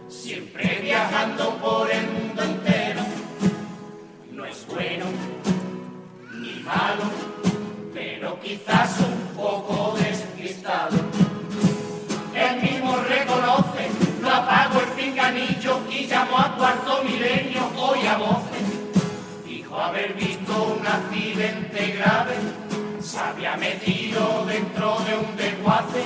Siempre 0.09 0.79
viajando 0.81 1.55
por 1.57 1.91
el 1.91 2.07
mundo 2.11 2.43
entero. 2.43 3.01
No 4.31 4.45
es 4.45 4.65
bueno 4.67 5.05
ni 6.31 6.59
malo, 6.61 7.03
pero 7.93 8.39
quizás 8.39 8.99
un 8.99 9.35
poco 9.35 9.95
despistado. 9.97 11.04
Y 16.05 16.07
llamó 16.07 16.37
a 16.37 16.55
cuarto 16.55 17.03
milenio 17.03 17.61
hoy 17.77 18.05
a 18.05 18.17
voces. 18.17 18.65
Dijo 19.45 19.79
haber 19.79 20.13
visto 20.13 20.77
un 20.79 20.85
accidente 20.85 21.97
grave, 21.97 22.35
se 23.01 23.19
había 23.19 23.55
metido 23.57 24.45
dentro 24.45 24.99
de 24.99 25.15
un 25.15 25.35
desguace. 25.35 26.03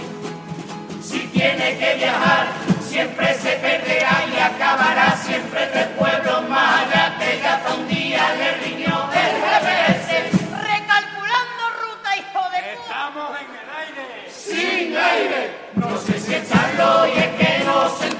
Si 1.02 1.20
tiene 1.28 1.78
que 1.78 1.96
viajar, 1.96 2.48
siempre 2.82 3.34
se 3.36 3.52
perderá 3.58 4.26
y 4.34 4.40
acabará 4.40 5.18
siempre 5.18 5.68
tres 5.68 5.88
pueblos 5.98 6.50
más 6.50 6.84
allá 6.84 7.18
que 7.20 7.40
ya 7.42 7.62
un 7.76 7.88
día 7.88 8.24
le 8.36 8.52
riñó 8.64 9.10
el 9.12 9.34
GPS. 9.44 10.32
Recalculando 10.72 11.64
ruta, 11.84 12.18
hijo 12.18 12.44
de 12.54 12.60
puta. 12.78 12.84
Estamos 12.84 13.30
en 13.42 13.50
el 13.62 13.70
aire. 13.84 14.32
Sin 14.32 14.98
aire, 14.98 15.42
no 15.76 15.98
sé 15.98 16.20
si 16.20 16.36
echarlo 16.36 17.08
y 17.08 17.18
es 17.18 17.30
que 17.40 17.66
no 17.66 17.90
se 17.98 18.19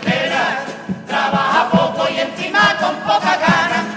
con 2.80 2.96
poca 3.06 3.38
gana. 3.38 3.89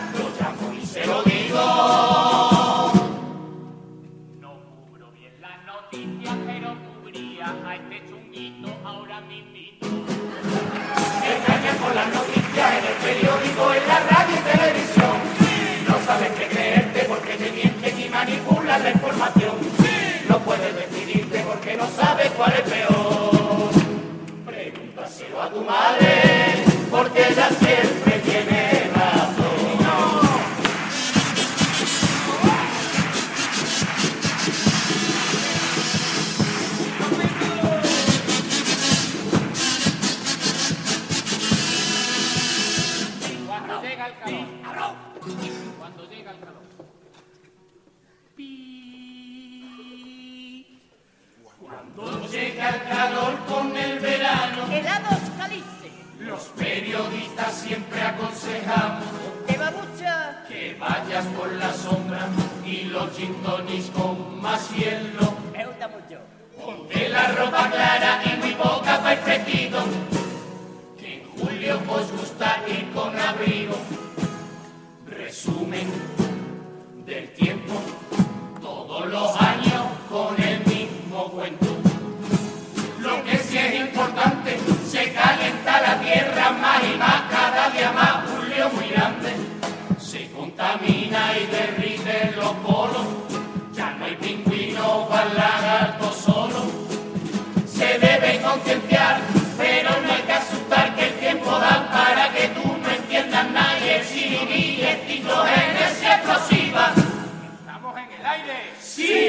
En 108.98 109.21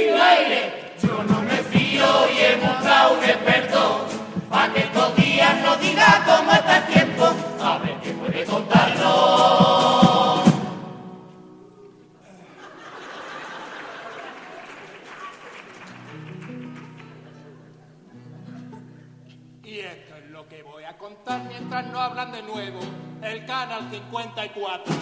mientras 21.63 21.85
no 21.93 21.99
hablan 21.99 22.29
de 22.33 22.43
nuevo 22.43 22.79
el 23.21 23.45
Canal 23.45 23.87
54. 23.89 24.93
No 24.93 24.99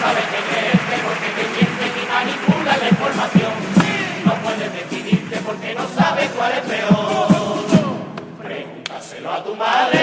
sabes 0.00 0.24
qué 0.24 0.40
creerte 0.50 0.96
porque 1.04 1.28
te 1.36 1.44
mienten 1.54 1.92
y 1.94 2.06
manipulan 2.08 2.80
la 2.80 2.88
información. 2.88 3.52
No 4.24 4.34
puedes 4.42 4.72
decidirte 4.72 5.36
porque 5.46 5.74
no 5.76 5.86
sabes 5.88 6.30
cuál 6.30 6.52
es 6.52 6.60
peor. 6.62 7.28
Pregúntaselo 8.42 9.32
a 9.32 9.44
tu 9.44 9.54
madre 9.54 9.99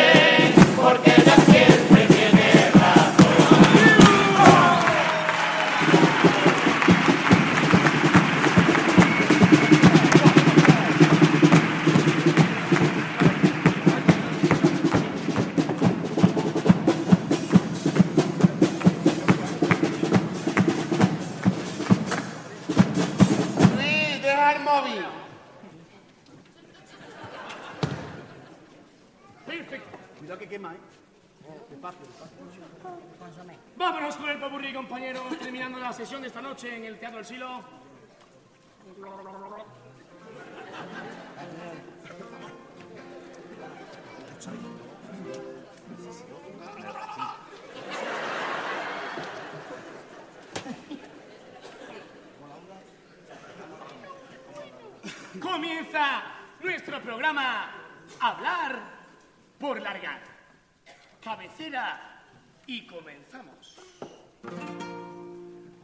y 62.68 62.86
comenzamos. 62.86 63.78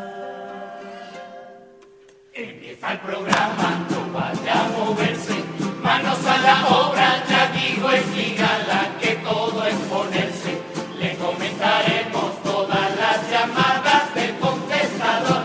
Empieza 2.33 2.92
el 2.92 3.01
programa, 3.01 3.87
no 3.90 4.12
vaya 4.12 4.64
a 4.64 4.69
moverse. 4.69 5.42
Manos 5.83 6.25
a 6.25 6.38
la 6.38 6.69
obra, 6.69 7.25
ya 7.29 7.51
digo 7.51 7.90
espigala 7.90 8.97
que 9.01 9.16
todo 9.16 9.66
es 9.66 9.75
ponerse. 9.75 10.62
Le 10.99 11.16
comentaremos 11.16 12.42
todas 12.45 12.97
las 12.97 13.31
llamadas 13.31 14.14
del 14.14 14.37
contestador. 14.37 15.42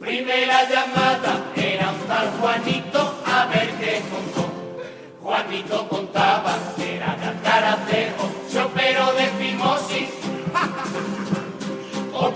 Primera 0.00 0.68
llamada 0.68 1.52
era 1.54 1.92
un 1.92 2.00
tal 2.08 2.30
Juanito, 2.40 3.22
a 3.24 3.46
ver 3.46 3.70
qué 3.78 4.02
contó. 4.10 4.50
Juanito 5.22 5.88
contaba 5.88 6.73
operó 8.64 9.12
de 9.12 9.26
fimosis. 9.38 10.10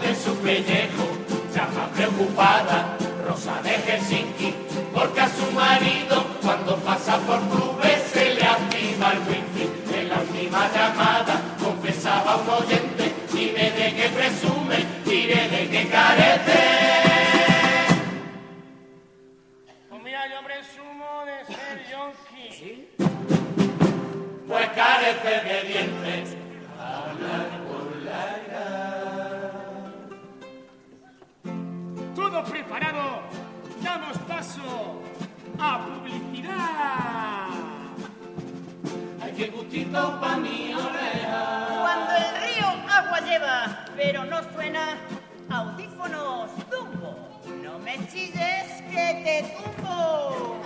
En 0.00 0.16
su 0.16 0.35
pellejo, 0.37 1.09
llama 1.54 1.88
preocupada, 1.94 2.96
Rosa 3.26 3.61
de 3.62 3.74
Helsinki, 3.74 4.54
porque 4.94 5.20
a 5.20 5.28
su 5.28 5.50
marido 5.52 6.24
cuando 6.42 6.76
pasa 6.76 7.18
por 7.18 7.40
clubes 7.48 8.02
se 8.12 8.35
le 8.35 8.42
activa 8.42 9.12
el 9.12 9.18
wifi. 9.20 9.98
En 9.98 10.09
la 10.09 10.16
última 10.20 10.70
llamada 10.72 11.40
confesaba 11.62 12.37
un 12.37 12.48
oyente, 12.50 13.14
dime 13.33 13.70
de 13.72 13.94
qué 13.96 14.09
presume, 14.14 14.87
diré 15.04 15.48
de 15.48 15.68
qué 15.68 15.88
carece. 15.88 16.97
Carece 25.42 25.62
de 25.62 25.68
dientes. 25.68 26.37
Hablar 26.79 27.46
por 27.66 27.96
largar. 28.03 29.53
Todo 32.14 32.44
preparado. 32.44 33.22
Damos 33.83 34.18
paso 34.18 35.03
a 35.59 35.85
publicidad. 35.85 37.48
Ay, 39.22 39.33
qué 39.37 39.46
gustito 39.48 40.20
pa' 40.20 40.37
mi 40.37 40.74
oreja. 40.74 41.66
Cuando 41.81 42.12
el 42.16 42.31
río 42.42 42.66
agua 42.90 43.20
lleva, 43.20 43.85
pero 43.96 44.24
no 44.24 44.42
suena, 44.53 44.96
audífonos 45.51 46.51
tumbo. 46.70 47.40
No 47.62 47.79
me 47.79 47.94
chilles 48.09 48.83
que 48.90 49.07
te 49.24 49.55
tumbo. 49.57 50.57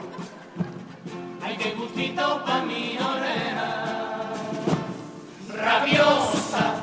Ay, 1.43 1.57
qué 1.57 1.75
gustito 1.75 2.43
pa' 2.45 2.63
mi 2.63 2.97
oreja. 2.99 4.02
Rabiosa, 5.63 6.83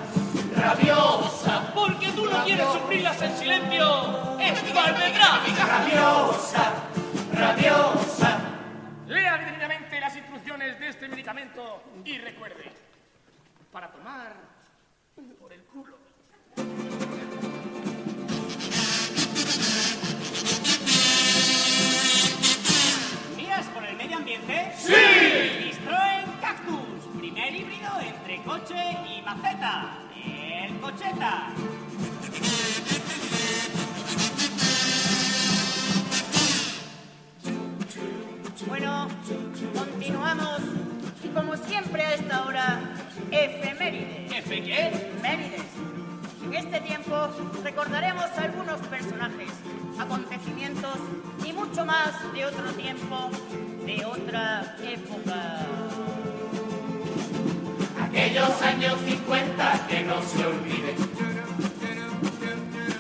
rabiosa. 0.56 1.74
Porque 1.76 2.12
tú 2.14 2.26
no 2.26 2.44
quieres 2.46 2.66
sufrirlas 2.72 3.22
en 3.22 3.38
silencio. 3.38 4.40
¡Es 4.40 4.74
valvegráfica! 4.74 5.66
Rabiosa, 5.66 6.74
rabiosa. 7.34 8.40
Lea 9.08 9.38
detenidamente 9.38 10.00
las 10.00 10.16
instrucciones 10.16 10.80
de 10.80 10.88
este 10.88 11.08
medicamento 11.10 11.84
y 12.06 12.18
recuerde, 12.20 12.72
para 13.72 13.92
tomar 13.92 14.34
por 15.42 15.52
el 15.52 15.62
culo. 15.66 15.98
¿Mías 23.36 23.66
por 23.74 23.84
el 23.84 23.96
medio 23.98 24.18
ambiente? 24.18 24.74
¡Sí! 24.78 25.39
Primer 27.32 27.56
híbrido 27.56 27.92
entre 28.02 28.42
coche 28.42 28.98
y 29.08 29.22
maceta. 29.22 30.00
El 30.16 30.80
cocheta. 30.80 31.50
Bueno, 38.68 39.08
continuamos. 39.78 40.60
Y 41.24 41.28
como 41.28 41.56
siempre 41.56 42.04
a 42.04 42.14
esta 42.16 42.46
hora, 42.46 42.80
efemérides. 43.30 44.32
¿Efe 44.32 44.64
qué? 44.64 44.88
Efemérides. 44.88 45.62
En 46.46 46.54
este 46.56 46.82
tiempo 46.82 47.30
recordaremos 47.64 48.26
algunos 48.40 48.82
personajes, 48.88 49.52
acontecimientos 50.00 50.98
y 51.46 51.54
mucho 51.54 51.86
más 51.86 52.34
de 52.34 52.46
otro 52.48 52.74
tiempo, 52.74 53.30
de 53.86 54.04
otra 54.04 54.76
época. 54.82 55.89
Aquellos 58.30 58.62
años 58.62 58.94
50 59.08 59.88
que 59.88 60.04
no 60.04 60.22
se 60.22 60.46
olviden. 60.46 60.96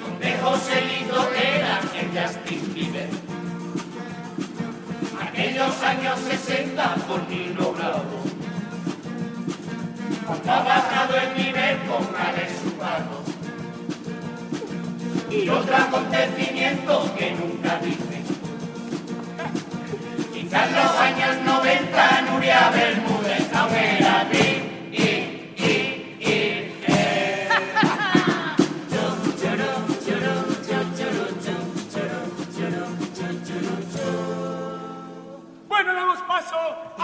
Donde 0.02 0.38
Joselito 0.39 1.30
era 1.36 1.80
el 1.94 2.08
Justin 2.20 2.74
Bieber. 2.74 3.10
Aquellos 5.22 5.84
años 5.84 6.20
60 6.22 6.96
por 7.08 7.30
Nino 7.30 7.74
Bravo. 7.74 8.24
Cuando 10.26 10.52
ha 10.52 10.63
bajado 10.63 11.15
el 11.15 11.38
nivel 11.38 11.78
con 11.82 12.08
Alex 12.15 12.52
Ubago. 12.76 13.24
Y 15.30 15.48
otro 15.48 15.76
acontecimiento 15.76 17.15
que 17.15 17.32
nunca 17.36 17.78
dice. 17.84 18.24
Quizás 20.34 20.72
los 20.72 20.96
años 20.98 21.38
90 21.46 22.22
Nuria 22.32 22.72
Bermúdez 22.72 23.54
aún 23.54 23.76
era 23.76 24.26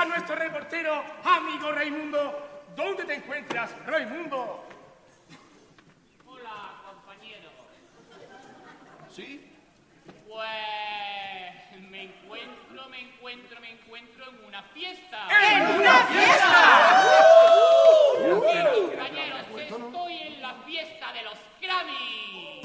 a 0.06 0.08
nuestro 0.08 0.36
reportero, 0.36 1.04
amigo 1.24 1.72
Raimundo. 1.72 2.64
¿Dónde 2.76 3.06
te 3.06 3.16
encuentras, 3.16 3.72
Raimundo? 3.88 4.64
Hola, 6.28 6.74
compañero. 6.86 7.50
¿Sí? 9.10 9.52
Pues 10.28 11.82
me 11.90 12.04
encuentro, 12.04 12.88
me 12.90 13.02
encuentro, 13.02 13.60
me 13.60 13.72
encuentro 13.72 14.30
en 14.30 14.46
una 14.46 14.62
fiesta. 14.64 15.28
¡En 15.52 15.62
una 15.80 15.94
fiesta! 16.06 17.04
Sí, 18.16 18.82
compañeros, 18.82 19.42
estoy 19.58 20.18
en 20.22 20.42
la 20.42 20.54
fiesta 20.66 21.14
de 21.14 21.22
los 21.24 21.38
Grammy. 21.62 22.62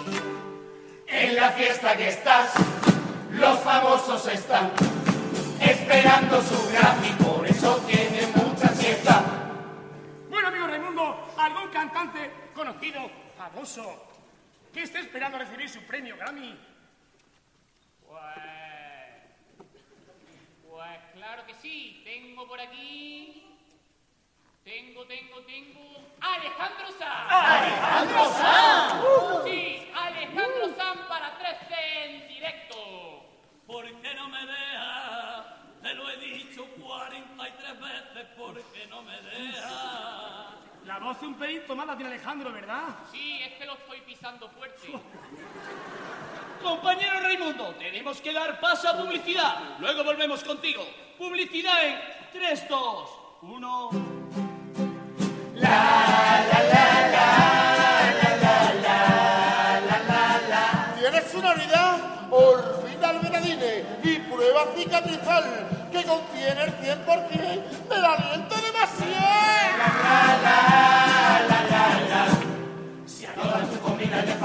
En 1.07 1.37
la 1.37 1.50
fiesta 1.53 1.96
que 1.96 2.09
estás, 2.09 2.53
los 3.31 3.61
famosos 3.61 4.26
están 4.26 4.72
esperando 5.61 6.42
su 6.42 6.70
Grammy, 6.72 7.19
conocido, 12.61 13.11
famoso, 13.38 14.07
que 14.70 14.83
esté 14.83 15.01
esperando 15.01 15.38
a 15.38 15.40
recibir 15.40 15.66
su 15.70 15.81
premio 15.85 16.14
Grammy. 16.18 16.55
Pues, 18.07 18.20
pues 20.68 20.99
claro 21.14 21.46
que 21.46 21.55
sí. 21.55 22.03
Tengo 22.05 22.46
por 22.46 22.61
aquí. 22.61 23.57
Tengo, 24.62 25.07
tengo, 25.07 25.40
tengo. 25.46 26.05
Alejandro 26.20 26.88
Sanz. 26.99 27.31
¡Alejandro 27.31 28.25
Sanz! 28.35 29.44
Sí, 29.44 29.90
Alejandro 29.94 30.77
Sanz 30.77 31.01
para 31.09 31.38
13 31.38 32.05
en 32.05 32.29
directo. 32.29 32.77
¿Por 33.66 33.87
qué 34.03 34.14
no 34.14 34.29
me 34.29 34.44
dejas? 34.44 35.46
Te 35.81 35.94
lo 35.94 36.11
he 36.11 36.16
dicho 36.18 36.66
43 36.79 37.81
veces, 37.81 38.27
¿por 38.37 38.62
qué 38.64 38.87
no 38.88 39.01
me 39.01 39.18
dejas? 39.23 40.49
La 40.90 40.98
voz 40.98 41.22
un 41.22 41.35
pelín 41.35 41.62
tomada 41.68 41.94
tiene 41.94 42.14
Alejandro, 42.14 42.53
¿verdad? 42.53 42.83
Sí, 43.12 43.40
es 43.46 43.53
que 43.53 43.64
lo 43.64 43.74
estoy 43.74 44.00
pisando 44.00 44.48
fuerte. 44.48 44.90
Compañero 46.61 47.20
Raimundo, 47.20 47.76
tenemos 47.79 48.20
que 48.20 48.33
dar 48.33 48.59
paso 48.59 48.88
a 48.88 48.96
publicidad. 48.96 49.79
Luego 49.79 50.03
volvemos 50.03 50.42
contigo. 50.42 50.85
Publicidad 51.16 51.85
en 51.85 51.96
3, 52.33 52.68
2, 52.68 53.11
1. 53.42 53.90
¿Tienes 60.98 61.35
una 61.35 61.53
unidad? 61.53 62.33
Orbital 62.33 63.20
Benadine 63.20 63.85
y 64.03 64.18
prueba 64.18 64.66
cicatrizal 64.74 65.88
que 65.92 66.05
contiene 66.05 66.62
el 66.64 66.72
100% 66.79 67.88
del 67.88 68.05
aliento 68.05 68.55
de 68.57 68.70
Si 68.98 70.69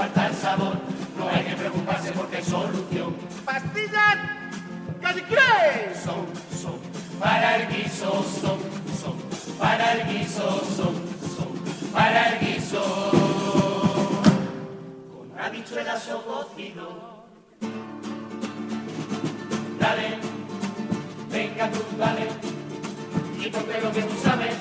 comida 0.06 0.26
le 0.26 0.26
falta 0.26 0.26
el 0.26 0.34
sabor, 0.34 0.76
no 1.18 1.28
hay 1.28 1.44
que 1.44 1.56
preocuparse 1.56 2.12
porque 2.12 2.36
hay 2.36 2.44
solución. 2.44 3.16
¡Pastillas! 3.44 4.16
¡Calicré! 5.00 5.94
Son, 6.04 6.26
son, 6.60 6.78
para 7.18 7.56
el 7.56 7.68
guiso, 7.68 8.24
son, 8.40 8.58
son, 9.00 9.16
para 9.58 9.92
el 9.92 10.08
guiso, 10.08 10.62
son, 10.76 10.94
son, 11.36 11.92
para 11.92 12.28
el 12.28 12.38
guiso. 12.40 12.82
Con 15.12 15.40
habichuelas 15.40 16.08
o 16.10 16.22
cocido. 16.22 17.16
Dale, 19.78 20.18
venga 21.30 21.70
tú, 21.70 21.80
dale, 21.98 22.28
y 23.38 23.50
ponte 23.50 23.80
lo 23.80 23.92
que 23.92 24.02
tú 24.02 24.14
sabes, 24.22 24.56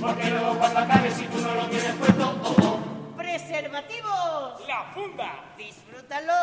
porque 0.00 0.30
luego 0.30 0.54
cuando 0.58 0.78
acabes 0.80 1.14
si 1.14 1.24
tú 1.24 1.38
no 1.40 1.54
lo 1.54 1.66
tienes 1.66 1.92
puesto, 1.96 2.40
oh, 2.42 2.56
oh. 2.62 2.91
¡Preservativos! 3.32 4.68
La 4.68 4.84
funda. 4.92 5.42
Disfrútalo. 5.56 6.34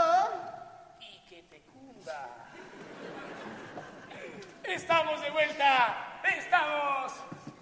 Y 1.00 1.20
que 1.30 1.44
te 1.44 1.62
cunda. 1.62 2.50
Estamos 4.64 5.22
de 5.22 5.30
vuelta. 5.30 6.20
Estamos 6.36 7.14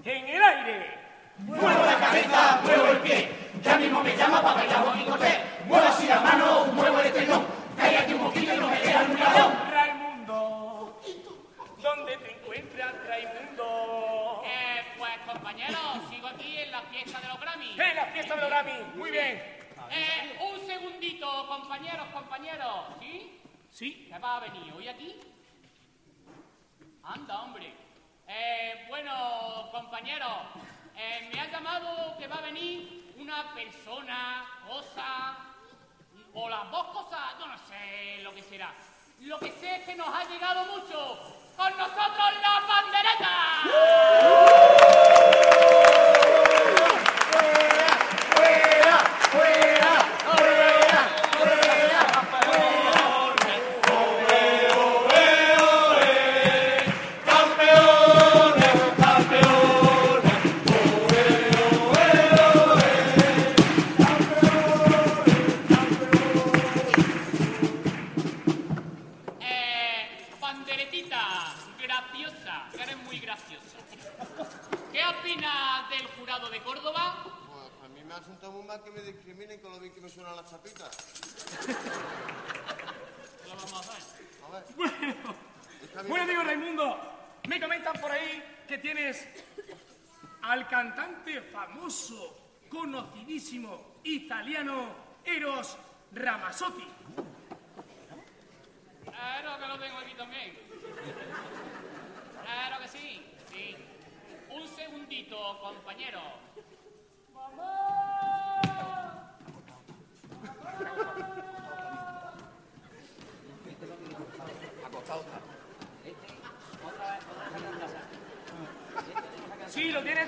en 0.06 0.30
el 0.30 0.42
aire. 0.42 0.98
Muevo 1.40 1.86
la 1.86 2.00
cabeza, 2.00 2.62
muevo 2.64 2.86
el 2.88 2.98
pie, 3.00 3.30
ya 3.62 3.78
mismo 3.78 4.02
me 4.02 4.16
llama 4.16 4.42
para 4.42 4.56
bailar 4.56 4.86
bonito 4.86 5.18
té. 5.18 5.42
Muevo 5.66 5.86
así 5.86 6.08
la 6.08 6.22
mano, 6.22 6.66
muevo 6.68 7.00
el 7.02 7.08
estrenón, 7.08 7.46
cállate 7.76 8.16
un 8.16 8.24
poquito 8.24 8.54
y 8.54 8.58
no 8.58 8.70
me 8.70 8.80
dejas 8.80 9.10
un 9.10 9.20
ladrón. 9.20 9.54
Raimundo. 9.70 11.02
¿Dónde 11.82 12.18
te 12.18 12.37
encuentras, 12.58 13.08
Raimundo? 13.08 14.44
Eh, 14.46 14.86
pues 14.98 15.18
compañeros, 15.26 16.10
sigo 16.10 16.28
aquí 16.28 16.58
en 16.58 16.72
la 16.72 16.82
fiesta 16.82 17.20
de 17.20 17.28
los 17.28 17.40
Grammy. 17.40 17.72
En 17.80 17.96
la 17.96 18.06
fiesta 18.08 18.36
de 18.36 18.42
los 18.42 18.50
Grammy. 18.50 18.84
Muy 18.96 19.12
bien. 19.12 19.58
Eh, 19.92 20.40
un 20.42 20.66
segundito, 20.66 21.48
compañeros, 21.48 22.08
compañeros. 22.08 22.86
¿Sí? 23.00 23.42
Sí. 23.72 24.08
¿Qué 24.12 24.20
va 24.20 24.38
a 24.38 24.40
venir 24.42 24.74
hoy 24.74 24.88
aquí? 24.88 25.20
Anda, 27.04 27.42
hombre. 27.44 27.74
Eh, 28.28 28.86
bueno, 28.90 29.70
compañeros, 29.72 30.38
eh, 30.96 31.30
me 31.32 31.40
ha 31.40 31.50
llamado 31.50 32.18
que 32.18 32.28
va 32.28 32.38
a 32.38 32.42
venir 32.42 33.14
una 33.18 33.54
persona, 33.54 34.46
cosa, 34.68 35.38
o 36.34 36.50
las 36.50 36.70
dos 36.70 36.88
cosas, 36.88 37.40
yo 37.40 37.48
no 37.48 37.58
sé 37.58 38.22
lo 38.24 38.34
que 38.34 38.44
será. 38.44 38.74
Lo 39.22 39.40
que 39.40 39.52
sé 39.60 39.76
es 39.78 39.84
que 39.84 39.96
nos 39.96 40.08
ha 40.08 40.24
llegado 40.26 40.66
mucho. 40.66 41.18
Con 41.58 41.78
nosotros 41.78 42.30
la 42.42 42.68
pandereta. 42.68 44.37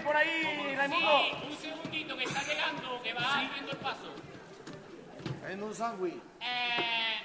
Por 0.10 0.18
ahí, 0.18 0.76
Raimundo. 0.76 1.22
Sí, 1.22 1.48
un 1.52 1.58
segundito 1.58 2.18
que 2.18 2.24
está 2.24 2.42
llegando, 2.42 3.00
que 3.04 3.14
va 3.14 3.22
haciendo 3.22 3.72
el 3.72 3.78
paso. 3.78 4.16
En 5.48 5.62
un 5.62 5.76
sándwich. 5.76 6.20
Eh, 6.42 7.22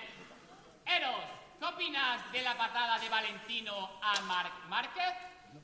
Eros, 0.84 1.24
¿qué 1.58 1.64
opinas 1.64 2.30
de 2.30 2.42
la 2.42 2.54
patada 2.58 2.98
de 2.98 3.08
Valentino 3.08 3.90
a 4.02 4.20
Marc 4.26 4.52
Márquez? 4.68 5.14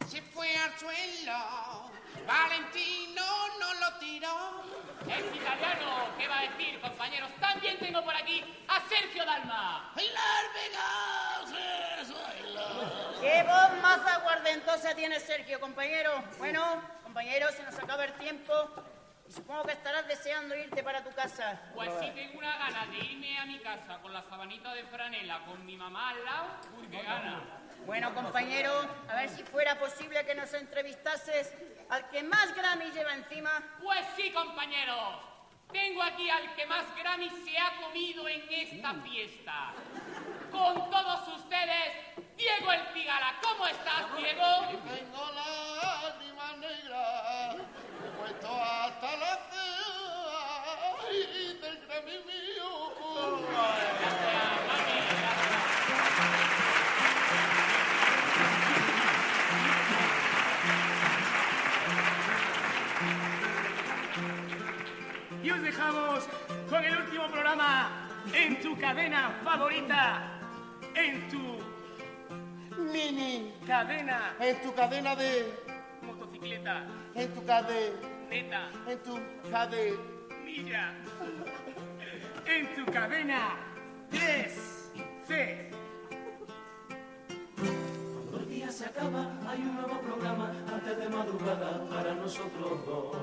Se 0.07 0.23
fue 0.23 0.57
al 0.57 0.79
suelo. 0.79 1.91
Valentino 2.27 3.23
no 3.61 3.75
lo 3.75 3.99
tiró. 3.99 4.63
Es 5.07 5.37
italiano, 5.37 6.09
¿qué 6.17 6.27
va 6.27 6.39
a 6.39 6.43
decir, 6.49 6.81
compañeros? 6.81 7.31
También 7.39 7.79
tengo 7.81 8.03
por 8.03 8.17
aquí 8.17 8.43
a 8.67 8.81
Sergio 8.89 9.27
Dalma. 9.27 9.93
¡Qué 13.21 13.43
voz 13.43 13.83
más 13.83 14.01
aguardentosa 14.07 14.95
tiene 14.95 15.21
Sergio, 15.21 15.61
compañero! 15.61 16.25
Bueno, 16.39 16.81
compañero, 17.11 17.51
se 17.51 17.65
nos 17.65 17.77
acaba 17.77 18.05
el 18.05 18.13
tiempo 18.13 18.53
y 19.29 19.33
supongo 19.33 19.65
que 19.65 19.73
estarás 19.73 20.07
deseando 20.07 20.55
irte 20.55 20.81
para 20.85 21.03
tu 21.03 21.11
casa. 21.11 21.61
Pues 21.75 21.91
sí 21.99 22.09
tengo 22.15 22.39
una 22.39 22.57
gana 22.57 22.87
de 22.87 22.99
irme 22.99 23.37
a 23.37 23.47
mi 23.47 23.59
casa 23.59 23.99
con 23.99 24.13
la 24.13 24.23
sabanita 24.23 24.73
de 24.75 24.85
franela, 24.85 25.45
con 25.45 25.67
mi 25.67 25.77
mamá 25.77 26.11
al 26.11 26.25
lado. 26.25 26.47
Uy, 26.79 26.87
qué 26.87 27.03
gana. 27.03 27.43
Bueno, 27.85 28.15
compañero, 28.15 28.73
a 29.09 29.17
ver 29.17 29.29
si 29.29 29.43
fuera 29.43 29.77
posible 29.77 30.25
que 30.25 30.37
nos 30.37 30.55
entrevistases 30.55 31.53
al 31.89 32.09
que 32.11 32.23
más 32.23 32.55
Grammy 32.55 32.93
lleva 32.93 33.13
encima. 33.15 33.51
Pues 33.83 34.07
sí, 34.15 34.31
compañeros. 34.31 35.17
Tengo 35.73 36.05
aquí 36.05 36.31
al 36.31 36.55
que 36.55 36.65
más 36.67 36.85
Grammy 36.95 37.29
se 37.29 37.59
ha 37.59 37.77
comido 37.83 38.29
en 38.29 38.47
esta 38.53 38.95
fiesta. 38.95 39.73
Con 40.53 40.91
todos 40.91 41.27
ustedes, 41.27 42.15
Diego 42.37 42.73
El 42.73 42.87
Cigala. 42.93 43.35
¿Cómo 43.43 43.67
estás, 43.67 44.17
Diego? 44.17 45.70
Cadena 73.81 74.37
en 74.41 74.61
tu 74.61 74.75
cadena 74.75 75.17
de... 75.17 75.55
motocicleta, 76.03 76.87
En 77.15 77.33
tu 77.33 77.45
cadena... 77.47 77.97
neta, 78.29 78.71
En 78.87 78.99
tu 78.99 79.15
cadena... 79.51 79.97
milla, 80.45 80.95
en 82.45 82.75
tu 82.77 82.93
cadena 82.93 83.57
3C. 84.13 85.71
Cuando 87.57 88.39
el 88.41 88.49
día 88.51 88.71
se 88.71 88.85
acaba, 88.85 89.33
hay 89.49 89.61
un 89.61 89.75
nuevo 89.77 89.99
programa 90.01 90.53
antes 90.71 90.99
de 90.99 91.09
madrugada 91.09 91.89
para 91.89 92.15
nosotros 92.15 92.85
dos. 92.85 93.17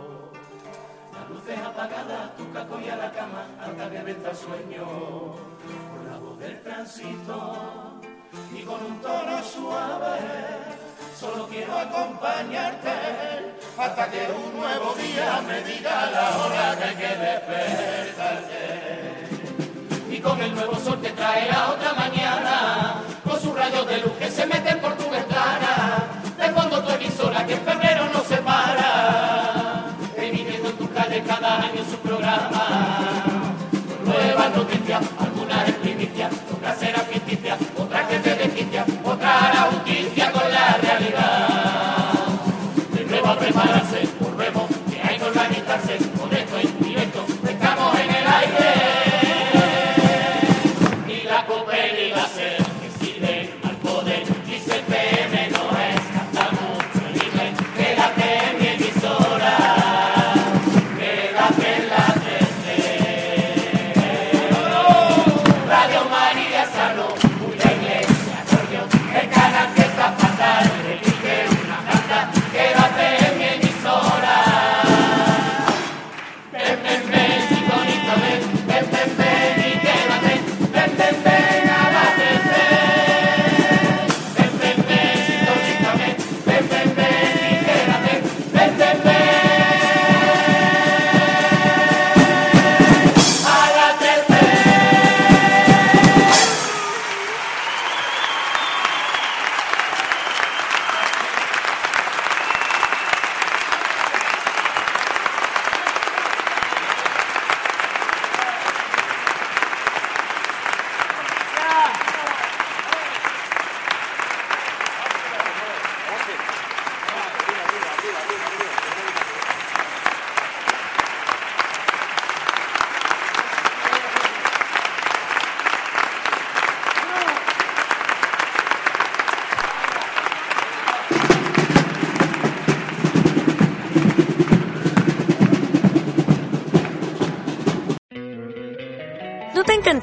Las 1.14 1.30
luces 1.30 1.60
apagadas, 1.60 2.36
tu 2.36 2.52
caco 2.52 2.80
y 2.80 2.90
a 2.90 2.96
la 2.96 3.12
cama, 3.12 3.46
hasta 3.60 3.92
que 3.92 4.02
venza 4.02 4.30
el 4.32 4.36
sueño. 4.36 4.86
Por 4.86 6.04
la 6.08 6.46
del 6.46 6.62
tránsito 6.64 7.87
y 8.54 8.62
con 8.64 8.86
un 8.86 9.02
tono 9.02 9.44
suave 9.44 10.20
solo 11.20 11.48
quiero 11.48 11.78
acompañarte 11.78 12.90
hasta 13.78 14.10
que 14.10 14.28
un 14.32 14.60
nuevo 14.60 14.94
día 14.96 15.42
me 15.48 15.62
diga 15.64 16.12
la 16.12 16.38
hora 16.38 16.78
que 16.78 16.84
hay 16.84 16.96
que 16.96 17.16
despertarte. 17.26 18.58
Y 20.10 20.20
con 20.20 20.42
el 20.42 20.54
nuevo 20.56 20.76
sol 20.80 21.00
que 21.02 21.10
trae 21.10 21.50
la 21.52 21.72
otra 21.72 21.94
mañana 21.94 23.04
con 23.24 23.40
sus 23.40 23.56
rayos 23.56 23.88
de 23.88 23.98
luz 24.02 24.14
que 24.20 24.32
se 24.32 24.46
meten 24.46 24.77